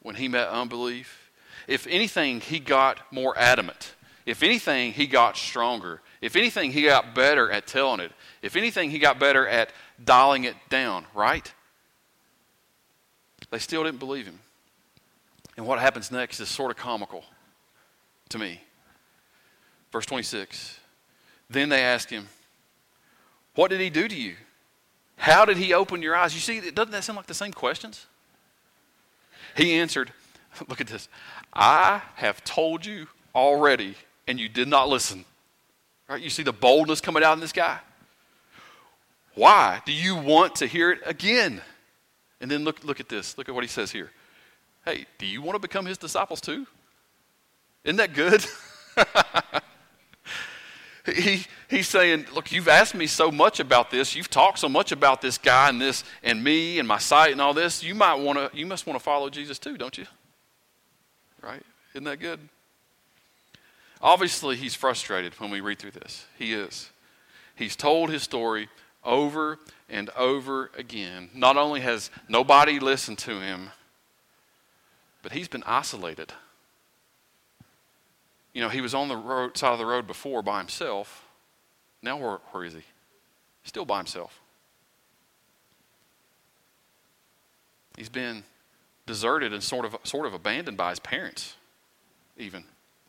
when 0.01 0.15
he 0.15 0.27
met 0.27 0.47
unbelief. 0.47 1.29
If 1.67 1.87
anything, 1.87 2.39
he 2.39 2.59
got 2.59 2.99
more 3.11 3.37
adamant. 3.37 3.95
If 4.25 4.43
anything, 4.43 4.93
he 4.93 5.07
got 5.07 5.37
stronger. 5.37 6.01
If 6.21 6.35
anything, 6.35 6.71
he 6.71 6.83
got 6.83 7.15
better 7.15 7.49
at 7.51 7.65
telling 7.65 7.99
it. 7.99 8.11
If 8.41 8.55
anything, 8.55 8.91
he 8.91 8.99
got 8.99 9.19
better 9.19 9.47
at 9.47 9.71
dialing 10.03 10.43
it 10.43 10.55
down, 10.69 11.05
right? 11.15 11.51
They 13.49 13.59
still 13.59 13.83
didn't 13.83 13.99
believe 13.99 14.25
him. 14.25 14.39
And 15.57 15.65
what 15.65 15.79
happens 15.79 16.11
next 16.11 16.39
is 16.39 16.47
sort 16.47 16.71
of 16.71 16.77
comical 16.77 17.25
to 18.29 18.39
me. 18.39 18.61
Verse 19.91 20.05
26. 20.05 20.79
Then 21.49 21.69
they 21.69 21.81
asked 21.81 22.09
him, 22.09 22.29
What 23.55 23.69
did 23.69 23.81
he 23.81 23.89
do 23.89 24.07
to 24.07 24.15
you? 24.15 24.35
How 25.17 25.43
did 25.45 25.57
he 25.57 25.73
open 25.73 26.01
your 26.01 26.15
eyes? 26.15 26.33
You 26.33 26.39
see, 26.39 26.71
doesn't 26.71 26.91
that 26.91 27.03
sound 27.03 27.17
like 27.17 27.27
the 27.27 27.33
same 27.33 27.51
questions? 27.51 28.05
He 29.55 29.73
answered, 29.73 30.13
Look 30.69 30.79
at 30.79 30.87
this. 30.87 31.09
I 31.53 32.01
have 32.15 32.43
told 32.43 32.85
you 32.85 33.07
already, 33.35 33.95
and 34.27 34.39
you 34.39 34.47
did 34.47 34.67
not 34.67 34.87
listen. 34.87 35.25
Right? 36.11 36.21
You 36.21 36.29
see 36.29 36.43
the 36.43 36.51
boldness 36.51 36.99
coming 36.99 37.23
out 37.23 37.35
in 37.35 37.39
this 37.39 37.53
guy? 37.53 37.79
Why 39.33 39.81
do 39.85 39.93
you 39.93 40.17
want 40.17 40.55
to 40.55 40.67
hear 40.67 40.91
it 40.91 40.99
again? 41.05 41.61
And 42.41 42.51
then 42.51 42.65
look, 42.65 42.83
look 42.83 42.99
at 42.99 43.07
this. 43.07 43.37
Look 43.37 43.47
at 43.47 43.55
what 43.55 43.63
he 43.63 43.69
says 43.69 43.91
here. 43.91 44.11
Hey, 44.83 45.05
do 45.19 45.25
you 45.25 45.41
want 45.41 45.55
to 45.55 45.59
become 45.59 45.85
his 45.85 45.97
disciples 45.97 46.41
too? 46.41 46.67
Isn't 47.85 47.95
that 47.95 48.13
good? 48.13 48.45
he, 51.15 51.45
he's 51.69 51.87
saying, 51.87 52.25
Look, 52.33 52.51
you've 52.51 52.67
asked 52.67 52.93
me 52.93 53.07
so 53.07 53.31
much 53.31 53.61
about 53.61 53.89
this. 53.89 54.13
You've 54.13 54.29
talked 54.29 54.59
so 54.59 54.67
much 54.67 54.91
about 54.91 55.21
this 55.21 55.37
guy 55.37 55.69
and 55.69 55.79
this 55.79 56.03
and 56.23 56.43
me 56.43 56.79
and 56.79 56.85
my 56.85 56.97
sight 56.97 57.31
and 57.31 57.39
all 57.39 57.53
this. 57.53 57.83
You 57.83 57.95
might 57.95 58.15
want 58.15 58.37
to, 58.37 58.57
you 58.57 58.65
must 58.65 58.85
want 58.85 58.99
to 58.99 59.03
follow 59.03 59.29
Jesus 59.29 59.57
too, 59.59 59.77
don't 59.77 59.97
you? 59.97 60.07
Right? 61.41 61.63
Isn't 61.93 62.03
that 62.03 62.19
good? 62.19 62.41
Obviously, 64.01 64.55
he's 64.55 64.73
frustrated 64.73 65.39
when 65.39 65.51
we 65.51 65.61
read 65.61 65.79
through 65.79 65.91
this. 65.91 66.25
He 66.37 66.53
is. 66.53 66.89
He's 67.55 67.75
told 67.75 68.09
his 68.09 68.23
story 68.23 68.69
over 69.03 69.59
and 69.89 70.09
over 70.11 70.71
again. 70.75 71.29
Not 71.33 71.57
only 71.57 71.81
has 71.81 72.09
nobody 72.27 72.79
listened 72.79 73.19
to 73.19 73.39
him, 73.39 73.69
but 75.21 75.33
he's 75.33 75.47
been 75.47 75.63
isolated. 75.65 76.33
You 78.53 78.61
know, 78.61 78.69
he 78.69 78.81
was 78.81 78.93
on 78.93 79.07
the 79.07 79.15
road, 79.15 79.55
side 79.55 79.73
of 79.73 79.79
the 79.79 79.85
road 79.85 80.07
before 80.07 80.41
by 80.41 80.57
himself. 80.57 81.25
Now, 82.01 82.17
where, 82.17 82.39
where 82.51 82.65
is 82.65 82.73
he? 82.73 82.81
Still 83.63 83.85
by 83.85 83.97
himself. 83.97 84.39
He's 87.95 88.09
been 88.09 88.43
deserted 89.05 89.53
and 89.53 89.61
sort 89.61 89.85
of, 89.85 89.95
sort 90.03 90.25
of 90.25 90.33
abandoned 90.33 90.77
by 90.77 90.89
his 90.89 90.99
parents, 90.99 91.55
even. 92.37 92.63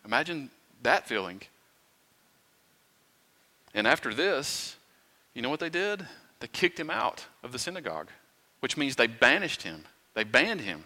Imagine 0.05 0.51
that 0.83 1.07
feeling. 1.07 1.41
And 3.75 3.87
after 3.87 4.13
this, 4.13 4.77
you 5.35 5.43
know 5.43 5.51
what 5.51 5.61
they 5.61 5.71
did? 5.71 6.07
They 6.41 6.49
kicked 6.49 6.79
him 6.79 6.91
out 6.91 7.27
of 7.43 7.53
the 7.53 7.59
synagogue, 7.59 8.09
which 8.61 8.77
means 8.77 8.97
they 8.97 9.07
banished 9.07 9.63
him, 9.63 9.85
they 10.15 10.25
banned 10.25 10.61
him. 10.61 10.85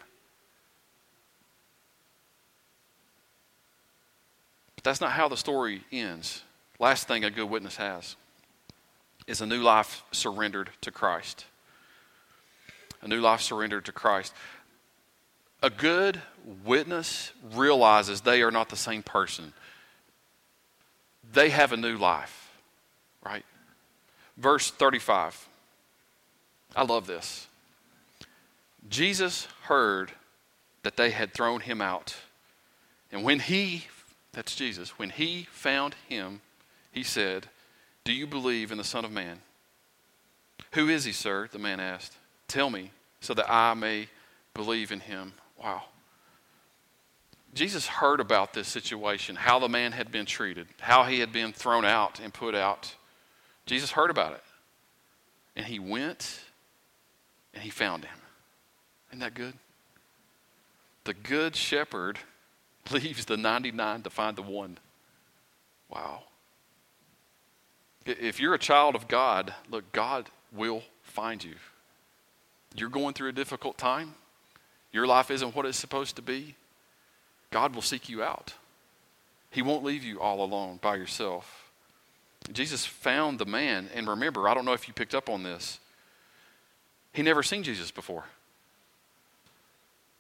But 4.77 4.85
that's 4.85 5.01
not 5.01 5.13
how 5.13 5.29
the 5.29 5.37
story 5.37 5.83
ends. 5.91 6.43
Last 6.79 7.09
thing 7.09 7.25
a 7.25 7.31
good 7.31 7.49
witness 7.49 7.77
has 7.77 8.17
is 9.27 9.41
a 9.41 9.47
new 9.47 9.63
life 9.63 10.05
surrendered 10.13 10.71
to 10.83 10.91
Christ. 10.91 11.47
A 13.03 13.09
new 13.09 13.21
life 13.21 13.41
surrendered 13.41 13.87
to 13.87 13.93
Christ. 13.93 14.33
A 15.63 15.71
good 15.71 16.21
witness 16.65 17.33
realizes 17.53 18.21
they 18.21 18.43
are 18.43 18.51
not 18.51 18.69
the 18.69 18.77
same 18.77 19.03
person. 19.03 19.53
They 21.33 21.51
have 21.51 21.73
a 21.73 21.77
new 21.77 21.97
life, 21.97 22.51
right? 23.25 23.45
Verse 24.37 24.71
35. 24.71 25.49
I 26.75 26.85
love 26.85 27.07
this. 27.07 27.47
Jesus 28.89 29.49
heard 29.63 30.13
that 30.83 30.97
they 30.97 31.11
had 31.11 31.33
thrown 31.33 31.61
him 31.61 31.81
out. 31.81 32.15
And 33.11 33.25
when 33.25 33.41
he, 33.41 33.87
that's 34.33 34.55
Jesus, 34.55 34.99
when 34.99 35.11
he 35.11 35.49
found 35.51 35.95
him, 36.09 36.41
he 36.93 37.03
said, 37.03 37.49
Do 38.05 38.13
you 38.13 38.27
believe 38.27 38.71
in 38.71 38.79
the 38.79 38.85
Son 38.85 39.05
of 39.05 39.11
Man? 39.11 39.41
Who 40.73 40.89
is 40.89 41.05
he, 41.05 41.13
sir? 41.13 41.49
The 41.51 41.59
man 41.59 41.81
asked. 41.81 42.17
Tell 42.49 42.71
me 42.71 42.91
so 43.21 43.35
that 43.35 43.51
I 43.51 43.75
may 43.75 44.09
believe 44.55 44.93
in 44.93 45.01
him. 45.01 45.33
Wow. 45.63 45.85
Jesus 47.57 47.87
heard 47.87 48.21
about 48.21 48.53
this 48.53 48.69
situation, 48.69 49.35
how 49.35 49.59
the 49.59 49.69
man 49.69 49.93
had 49.93 50.13
been 50.13 50.27
treated, 50.27 50.67
how 50.79 51.05
he 51.05 51.21
had 51.21 51.33
been 51.33 51.53
thrown 51.53 51.85
out 51.87 52.21
and 52.21 52.33
put 52.33 52.55
out. 52.55 52.95
Jesus 53.65 53.91
heard 53.91 54.11
about 54.11 54.33
it. 54.33 54.43
And 55.57 55.65
he 55.65 55.79
went 55.79 56.41
and 57.55 57.63
he 57.63 57.71
found 57.71 58.05
him. 58.05 58.19
Isn't 59.11 59.21
that 59.21 59.33
good? 59.33 59.55
The 61.05 61.15
good 61.15 61.57
shepherd 61.57 62.19
leaves 62.91 63.25
the 63.25 63.39
99 63.39 64.03
to 64.03 64.11
find 64.11 64.37
the 64.37 64.43
one. 64.43 64.77
Wow. 65.89 66.25
If 68.05 68.39
you're 68.39 68.55
a 68.55 68.59
child 68.59 68.95
of 68.95 69.09
God, 69.09 69.55
look, 69.71 69.91
God 69.93 70.29
will 70.53 70.83
find 71.03 71.43
you. 71.43 71.55
You're 72.77 72.91
going 72.91 73.15
through 73.15 73.31
a 73.31 73.33
difficult 73.33 73.79
time. 73.79 74.15
Your 74.93 75.07
life 75.07 75.31
isn't 75.31 75.57
what 75.57 75.65
it's 75.65 75.79
supposed 75.79 76.17
to 76.17 76.23
be. 76.23 76.55
God 77.57 77.75
will 77.75 77.81
seek 77.81 78.11
you 78.11 78.23
out. 78.23 78.53
He 79.51 79.63
won't 79.63 79.83
leave 79.83 80.05
you 80.05 80.21
all 80.21 80.45
alone 80.45 80.79
by 80.83 80.97
yourself. 80.97 81.71
Jesus 82.53 82.85
found 82.85 83.39
the 83.39 83.47
man, 83.47 83.89
and 83.95 84.07
remember, 84.07 84.47
I 84.47 84.53
don't 84.53 84.67
know 84.67 84.75
if 84.75 84.87
you 84.87 84.93
picked 84.93 85.15
up 85.15 85.31
on 85.31 85.43
this. 85.43 85.81
He 87.15 87.23
never 87.23 87.43
seen 87.43 87.63
Jesus 87.63 87.91
before. 87.91 88.25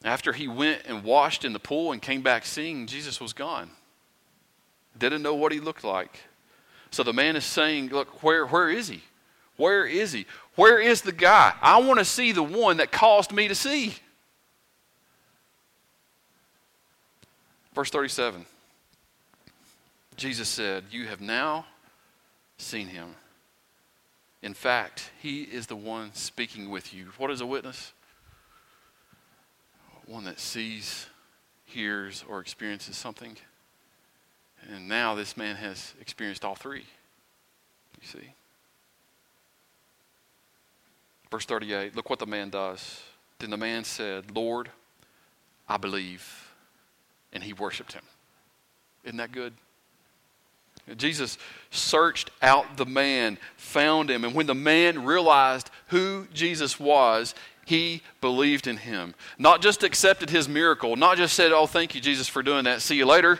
After 0.03 0.33
he 0.33 0.49
went 0.49 0.85
and 0.87 1.05
washed 1.05 1.45
in 1.45 1.53
the 1.53 1.59
pool 1.59 1.93
and 1.93 2.01
came 2.01 2.23
back 2.23 2.47
seeing, 2.47 2.87
Jesus 2.87 3.21
was 3.21 3.35
gone. 3.35 3.69
Didn't 4.99 5.21
know 5.21 5.35
what 5.35 5.53
he 5.53 5.61
looked 5.61 5.85
like. 5.85 6.21
So 6.91 7.03
the 7.03 7.13
man 7.13 7.37
is 7.37 7.45
saying, 7.45 7.91
Look, 7.91 8.23
where, 8.23 8.47
where 8.47 8.71
is 8.71 8.89
he? 8.89 9.03
Where 9.59 9.85
is 9.85 10.11
he? 10.11 10.25
Where 10.55 10.81
is 10.81 11.03
the 11.03 11.13
guy? 11.13 11.53
I 11.61 11.83
want 11.83 11.99
to 11.99 12.05
see 12.07 12.33
the 12.33 12.43
one 12.43 12.79
that 12.79 12.91
caused 12.91 13.31
me 13.31 13.47
to 13.47 13.55
see. 13.55 13.97
Verse 17.77 17.91
37 17.91 18.47
Jesus 20.17 20.49
said, 20.49 20.85
You 20.91 21.05
have 21.09 21.21
now 21.21 21.67
seen 22.57 22.89
him. 22.89 23.15
In 24.43 24.55
fact, 24.55 25.11
he 25.21 25.43
is 25.43 25.67
the 25.67 25.77
one 25.77 26.15
speaking 26.15 26.71
with 26.71 26.95
you. 26.95 27.09
What 27.19 27.31
is 27.31 27.43
a 27.43 27.47
witness? 27.47 27.93
One 30.07 30.25
that 30.25 30.41
sees, 30.41 31.07
hears, 31.67 32.25
or 32.27 32.41
experiences 32.41 32.97
something. 32.97 33.37
And 34.73 34.89
now 34.89 35.15
this 35.15 35.37
man 35.37 35.57
has 35.57 35.93
experienced 36.01 36.47
all 36.47 36.55
three. 36.55 36.87
You 38.01 38.09
see? 38.09 38.33
Verse 41.31 41.45
38 41.45 41.95
look 41.95 42.09
what 42.09 42.21
the 42.21 42.27
man 42.27 42.49
does. 42.49 43.03
Then 43.39 43.51
the 43.51 43.59
man 43.59 43.85
said, 43.85 44.35
Lord, 44.35 44.71
I 45.69 45.77
believe. 45.77 46.46
And 47.37 47.45
he 47.45 47.53
worshiped 47.53 47.93
him. 47.93 48.03
Isn't 49.05 49.19
that 49.19 49.31
good? 49.31 49.53
Jesus 50.97 51.37
searched 51.71 52.31
out 52.41 52.79
the 52.79 52.87
man, 52.87 53.37
found 53.59 54.11
him, 54.11 54.25
and 54.25 54.35
when 54.35 54.47
the 54.47 54.55
man 54.55 55.05
realized 55.05 55.71
who 55.89 56.27
Jesus 56.33 56.81
was, 56.81 57.35
he 57.67 58.01
believed 58.23 58.67
in 58.67 58.79
him. 58.79 59.15
Not 59.39 59.61
just 59.61 59.83
accepted 59.83 60.31
his 60.31 60.49
miracle, 60.49 60.97
not 60.97 61.19
just 61.19 61.35
said, 61.35 61.53
Oh, 61.53 61.67
thank 61.67 61.95
you, 61.95 62.01
Jesus, 62.01 62.27
for 62.27 62.43
doing 62.43 62.65
that. 62.65 62.81
See 62.81 62.97
you 62.97 63.05
later. 63.05 63.39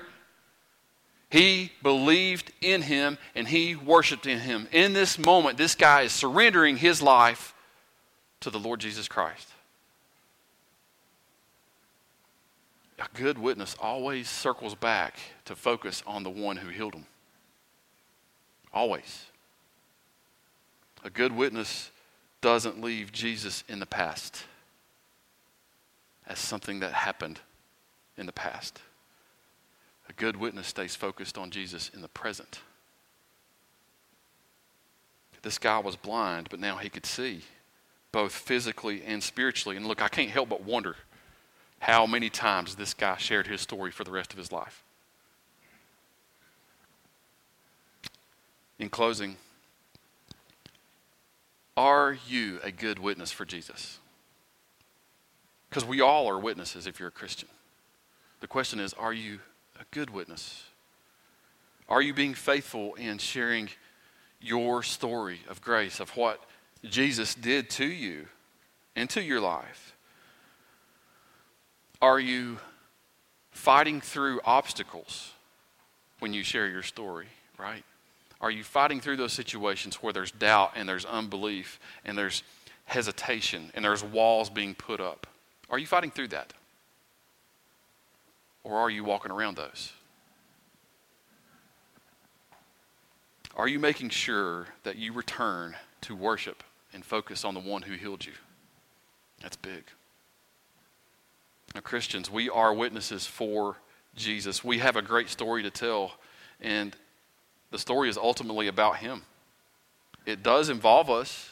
He 1.31 1.73
believed 1.83 2.53
in 2.61 2.83
him 2.83 3.17
and 3.35 3.49
he 3.49 3.77
worshiped 3.77 4.27
in 4.27 4.41
him. 4.41 4.69
In 4.73 4.93
this 4.93 5.19
moment, 5.19 5.57
this 5.57 5.75
guy 5.75 6.03
is 6.03 6.13
surrendering 6.13 6.77
his 6.77 7.01
life 7.01 7.55
to 8.41 8.51
the 8.51 8.59
Lord 8.59 8.81
Jesus 8.81 9.09
Christ. 9.09 9.49
A 12.99 13.06
good 13.17 13.39
witness 13.39 13.75
always 13.81 14.29
circles 14.29 14.75
back 14.75 15.17
to 15.47 15.57
focus 15.57 16.03
on 16.07 16.23
the 16.23 16.31
one 16.31 16.59
who 16.59 16.69
healed 16.69 16.95
him. 16.95 17.07
Always. 18.73 19.27
A 21.03 21.11
good 21.11 21.33
witness 21.35 21.91
doesn't 22.41 22.81
leave 22.81 23.13
Jesus 23.13 23.65
in 23.69 23.81
the 23.81 23.87
past 23.87 24.45
as 26.27 26.39
something 26.39 26.81
that 26.81 26.93
happened 26.93 27.41
in 28.19 28.27
the 28.27 28.33
past. 28.33 28.81
A 30.09 30.13
good 30.13 30.37
witness 30.37 30.67
stays 30.67 30.95
focused 30.95 31.39
on 31.39 31.51
Jesus 31.51 31.91
in 31.95 32.03
the 32.03 32.09
present. 32.09 32.61
This 35.43 35.59
guy 35.59 35.79
was 35.79 35.97
blind, 35.97 36.49
but 36.51 36.61
now 36.61 36.77
he 36.77 36.89
could 36.89 37.07
see, 37.07 37.43
both 38.11 38.33
physically 38.33 39.03
and 39.05 39.23
spiritually. 39.23 39.77
And 39.77 39.87
look, 39.87 40.03
I 40.03 40.09
can't 40.09 40.31
help 40.31 40.49
but 40.49 40.63
wonder 40.63 40.97
how 41.81 42.07
many 42.07 42.31
times 42.31 42.75
this 42.75 42.95
guy 42.95 43.17
shared 43.17 43.47
his 43.47 43.61
story 43.61 43.91
for 43.91 44.05
the 44.05 44.11
rest 44.11 44.33
of 44.33 44.39
his 44.39 44.51
life. 44.51 44.83
In 48.79 48.89
closing, 48.89 49.37
are 51.77 52.17
you 52.27 52.59
a 52.63 52.71
good 52.71 52.99
witness 52.99 53.31
for 53.33 53.45
Jesus? 53.45 53.99
Because 55.69 55.85
we 55.85 56.01
all 56.01 56.29
are 56.29 56.39
witnesses 56.39 56.87
if 56.87 56.99
you're 56.99 57.09
a 57.09 57.13
Christian. 57.13 57.49
The 58.41 58.47
question 58.47 58.81
is, 58.81 58.93
are 58.95 59.13
you 59.13 59.41
a 59.79 59.85
good 59.91 60.11
witness? 60.11 60.65
Are 61.89 62.03
you 62.03 62.15
being 62.15 62.35
faithful 62.35 62.95
in 62.95 63.19
sharing 63.19 63.69
your 64.41 64.83
story 64.83 65.41
of 65.49 65.61
grace, 65.63 66.01
of 66.01 66.11
what 66.17 66.41
Jesus 66.85 67.35
did 67.35 67.71
to 67.71 67.87
you 67.87 68.27
and 68.95 69.09
to 69.11 69.23
your 69.23 69.41
life? 69.41 69.96
Are 72.01 72.21
you 72.21 72.59
fighting 73.51 74.01
through 74.01 74.41
obstacles 74.45 75.33
when 76.19 76.33
you 76.33 76.43
share 76.43 76.69
your 76.69 76.83
story, 76.83 77.27
right? 77.59 77.85
Are 78.41 78.51
you 78.51 78.65
fighting 78.65 79.01
through 79.01 79.17
those 79.17 79.33
situations 79.33 79.97
where 79.97 80.13
there's 80.13 80.31
doubt 80.31 80.73
and 80.77 80.89
there's 80.89 81.05
unbelief 81.05 81.81
and 82.05 82.17
there's 82.17 82.43
hesitation 82.85 83.71
and 83.75 83.85
there's 83.85 84.05
walls 84.05 84.51
being 84.51 84.75
put 84.75 85.01
up? 85.01 85.27
Are 85.71 85.79
you 85.79 85.87
fighting 85.87 86.11
through 86.11 86.29
that? 86.29 86.53
Or 88.63 88.77
are 88.77 88.91
you 88.91 89.05
walking 89.05 89.33
around 89.33 89.57
those? 89.57 89.93
Are 93.57 93.69
you 93.69 93.79
making 93.79 94.11
sure 94.11 94.69
that 94.83 94.97
you 94.97 95.13
return 95.15 95.77
to 96.03 96.15
worship 96.15 96.63
and 96.93 97.05
focus 97.05 97.45
on 97.45 97.55
the 97.55 97.61
one 97.61 97.83
who 97.83 97.95
healed 97.95 98.27
you? 98.27 98.35
That's 99.41 99.57
big. 99.57 99.85
Christians, 101.83 102.31
we 102.31 102.49
are 102.49 102.73
witnesses 102.73 103.27
for 103.27 103.77
Jesus. 104.15 104.65
We 104.65 104.79
have 104.79 104.97
a 104.97 105.03
great 105.03 105.29
story 105.29 105.63
to 105.63 105.71
tell, 105.71 106.13
and 106.61 106.97
the 107.71 107.79
story 107.79 108.09
is 108.09 108.17
ultimately 108.17 108.69
about 108.69 108.97
Him. 108.97 109.23
It 110.25 110.43
does 110.43 110.69
involve 110.69 111.11
us, 111.11 111.51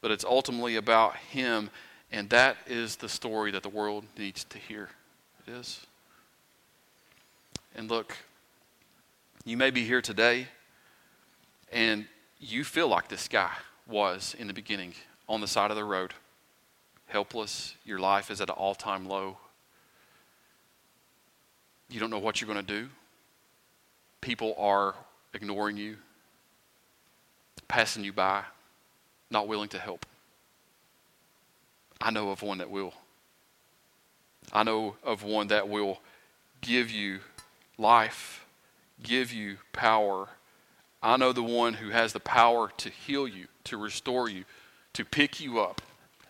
but 0.00 0.10
it's 0.10 0.24
ultimately 0.24 0.76
about 0.76 1.16
Him, 1.16 1.70
and 2.10 2.28
that 2.30 2.56
is 2.66 2.96
the 2.96 3.08
story 3.08 3.50
that 3.52 3.62
the 3.62 3.68
world 3.68 4.04
needs 4.18 4.44
to 4.44 4.58
hear. 4.58 4.90
It 5.46 5.52
is. 5.52 5.86
And 7.74 7.90
look, 7.90 8.16
you 9.44 9.56
may 9.56 9.70
be 9.70 9.84
here 9.84 10.00
today 10.00 10.48
and 11.72 12.06
you 12.38 12.64
feel 12.64 12.88
like 12.88 13.08
this 13.08 13.28
guy 13.28 13.50
was 13.86 14.34
in 14.38 14.46
the 14.46 14.54
beginning 14.54 14.94
on 15.28 15.40
the 15.40 15.46
side 15.46 15.70
of 15.70 15.76
the 15.76 15.84
road, 15.84 16.14
helpless. 17.06 17.74
Your 17.84 17.98
life 17.98 18.30
is 18.30 18.40
at 18.40 18.48
an 18.48 18.54
all 18.56 18.74
time 18.74 19.06
low. 19.06 19.38
You 21.88 22.00
don't 22.00 22.10
know 22.10 22.18
what 22.18 22.40
you're 22.40 22.52
going 22.52 22.64
to 22.64 22.80
do. 22.82 22.88
People 24.20 24.54
are 24.58 24.94
ignoring 25.32 25.76
you, 25.76 25.96
passing 27.68 28.04
you 28.04 28.12
by, 28.12 28.42
not 29.30 29.46
willing 29.46 29.68
to 29.70 29.78
help. 29.78 30.06
I 32.00 32.10
know 32.10 32.30
of 32.30 32.42
one 32.42 32.58
that 32.58 32.70
will. 32.70 32.94
I 34.52 34.62
know 34.62 34.96
of 35.02 35.22
one 35.22 35.48
that 35.48 35.68
will 35.68 36.00
give 36.60 36.90
you 36.90 37.20
life, 37.78 38.46
give 39.02 39.32
you 39.32 39.58
power 39.72 40.28
I 41.04 41.18
know 41.18 41.34
the 41.34 41.42
one 41.42 41.74
who 41.74 41.90
has 41.90 42.14
the 42.14 42.20
power 42.20 42.72
to 42.78 42.88
heal 42.88 43.28
you, 43.28 43.46
to 43.64 43.76
restore 43.76 44.30
you, 44.30 44.46
to 44.94 45.04
pick 45.04 45.38
you 45.38 45.60
up, 45.60 45.82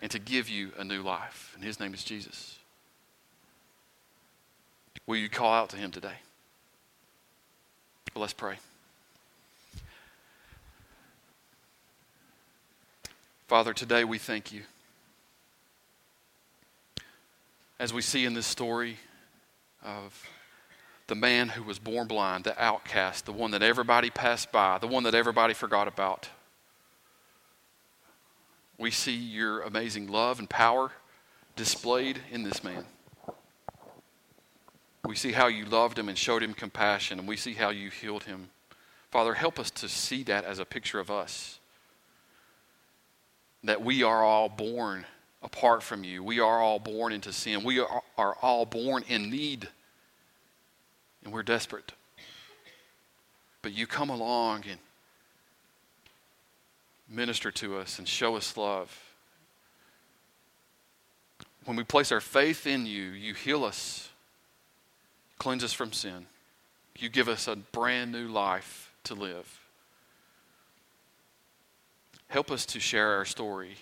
and 0.05 0.11
to 0.11 0.19
give 0.19 0.51
you 0.51 0.71
a 0.77 0.85
new 0.85 1.01
life. 1.01 1.53
And 1.55 1.65
his 1.65 1.81
name 1.81 1.95
is 1.95 2.05
Jesus. 2.05 2.59
Will 5.07 5.17
you 5.17 5.31
call 5.31 5.51
out 5.51 5.71
to 5.71 5.79
him 5.79 5.91
today? 5.91 6.13
Well, 8.15 8.21
let's 8.21 8.35
pray. 8.35 8.57
Father, 13.49 13.73
today 13.73 14.05
we 14.05 14.19
thank 14.19 14.53
you. 14.53 14.61
As 17.79 17.95
we 17.95 18.03
see 18.03 18.27
in 18.27 18.35
this 18.35 18.47
story 18.47 18.99
of 19.83 20.29
the 21.07 21.15
man 21.15 21.49
who 21.49 21.63
was 21.63 21.79
born 21.79 22.09
blind, 22.09 22.45
the 22.45 22.63
outcast, 22.63 23.25
the 23.25 23.33
one 23.33 23.53
that 23.53 23.63
everybody 23.63 24.11
passed 24.11 24.53
by, 24.53 24.77
the 24.77 24.87
one 24.87 25.05
that 25.05 25.15
everybody 25.15 25.55
forgot 25.55 25.89
about. 25.89 26.29
We 28.79 28.91
see 28.91 29.15
your 29.15 29.63
amazing 29.63 30.09
love 30.09 30.39
and 30.39 30.49
power 30.49 30.93
displayed 31.57 32.21
in 32.31 32.43
this 32.43 32.65
man. 32.65 32.85
We 35.05 35.17
see 35.17 35.33
how 35.33 35.47
you 35.47 35.65
loved 35.67 35.99
him 35.99 36.09
and 36.09 36.17
showed 36.17 36.43
him 36.43 36.55
compassion, 36.55 37.19
and 37.19 37.29
we 37.29 37.37
see 37.37 37.55
how 37.55 37.71
you 37.71 37.91
healed 37.91 38.25
him. 38.25 38.51
Father, 39.11 39.35
help 39.35 39.59
us 39.59 39.71
to 39.73 39.89
see 39.89 40.23
that 40.25 40.45
as 40.45 40.59
a 40.59 40.65
picture 40.65 40.99
of 40.99 41.11
us. 41.11 41.61
That 43.63 43.83
we 43.83 44.03
are 44.03 44.25
all 44.25 44.49
born 44.49 45.05
apart 45.43 45.83
from 45.83 46.05
you. 46.05 46.25
We 46.25 46.41
are 46.41 46.61
all 46.61 46.79
born 46.79 47.13
into 47.13 47.33
sin. 47.33 47.63
We 47.63 47.79
are, 47.79 48.03
are 48.19 48.37
all 48.41 48.67
born 48.67 49.05
in 49.09 49.31
need 49.31 49.69
and 51.25 51.33
we're 51.33 51.43
desperate. 51.43 51.93
But 53.63 53.73
you 53.73 53.87
come 53.87 54.11
along 54.11 54.65
and 54.71 54.79
minister 57.09 57.51
to 57.51 57.79
us 57.79 57.99
and 57.99 58.09
show 58.09 58.37
us 58.37 58.57
love. 58.57 59.15
When 61.65 61.77
we 61.77 61.85
place 61.85 62.13
our 62.13 62.21
faith 62.21 62.67
in 62.67 62.87
you, 62.87 63.03
you 63.03 63.35
heal 63.35 63.65
us, 63.65 64.11
cleanse 65.39 65.65
us 65.65 65.73
from 65.73 65.93
sin. 65.93 66.27
You 66.99 67.09
give 67.09 67.29
us 67.29 67.49
a 67.49 67.57
brand 67.57 68.13
new 68.13 68.29
life 68.29 68.93
to 69.05 69.15
live. 69.15 69.61
Help 72.29 72.51
us 72.51 72.67
to 72.67 72.81
share 72.81 73.17
our 73.17 73.25
story 73.25 73.77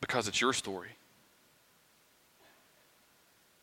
because 0.00 0.28
it's 0.28 0.40
your 0.40 0.52
story. 0.52 0.90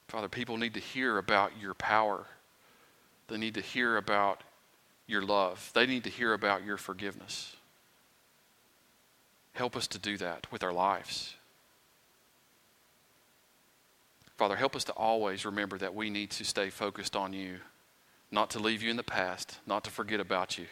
Father, 0.07 0.27
people 0.27 0.57
need 0.57 0.73
to 0.73 0.79
hear 0.79 1.17
about 1.17 1.51
your 1.61 1.73
power. 1.73 2.25
They 3.27 3.37
need 3.37 3.53
to 3.55 3.61
hear 3.61 3.95
about 3.95 4.41
your 5.07 5.21
love. 5.21 5.71
They 5.73 5.85
need 5.85 6.03
to 6.05 6.09
hear 6.09 6.33
about 6.33 6.65
your 6.65 6.77
forgiveness. 6.77 7.55
Help 9.53 9.75
us 9.75 9.87
to 9.87 9.99
do 9.99 10.17
that 10.17 10.51
with 10.51 10.63
our 10.63 10.73
lives. 10.73 11.35
Father, 14.37 14.55
help 14.55 14.75
us 14.75 14.85
to 14.85 14.93
always 14.93 15.45
remember 15.45 15.77
that 15.77 15.93
we 15.93 16.09
need 16.09 16.31
to 16.31 16.43
stay 16.43 16.69
focused 16.69 17.15
on 17.15 17.31
you, 17.31 17.57
not 18.31 18.49
to 18.51 18.59
leave 18.59 18.81
you 18.81 18.89
in 18.89 18.97
the 18.97 19.03
past, 19.03 19.59
not 19.67 19.83
to 19.83 19.91
forget 19.91 20.19
about 20.19 20.57
you, 20.57 20.65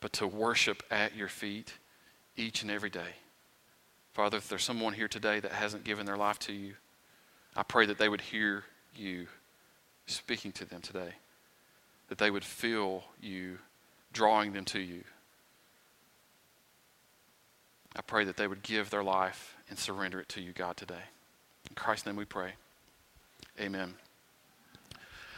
but 0.00 0.12
to 0.14 0.26
worship 0.26 0.82
at 0.90 1.14
your 1.14 1.28
feet 1.28 1.74
each 2.36 2.62
and 2.62 2.70
every 2.70 2.88
day. 2.88 3.16
Father, 4.14 4.38
if 4.38 4.48
there's 4.48 4.64
someone 4.64 4.94
here 4.94 5.08
today 5.08 5.38
that 5.38 5.52
hasn't 5.52 5.84
given 5.84 6.06
their 6.06 6.16
life 6.16 6.38
to 6.40 6.52
you, 6.52 6.74
I 7.54 7.62
pray 7.62 7.86
that 7.86 7.98
they 7.98 8.08
would 8.08 8.20
hear 8.20 8.64
you 8.96 9.26
speaking 10.06 10.52
to 10.52 10.64
them 10.64 10.80
today, 10.80 11.12
that 12.08 12.18
they 12.18 12.30
would 12.30 12.44
feel 12.44 13.04
you 13.20 13.58
drawing 14.12 14.52
them 14.52 14.64
to 14.66 14.80
you. 14.80 15.04
I 17.96 18.00
pray 18.02 18.24
that 18.24 18.36
they 18.36 18.46
would 18.46 18.62
give 18.62 18.90
their 18.90 19.02
life 19.02 19.56
and 19.68 19.78
surrender 19.78 20.20
it 20.20 20.28
to 20.30 20.40
you, 20.40 20.52
God, 20.52 20.76
today. 20.76 20.94
In 21.68 21.74
Christ's 21.74 22.06
name 22.06 22.16
we 22.16 22.24
pray. 22.24 22.52
Amen. 23.60 23.94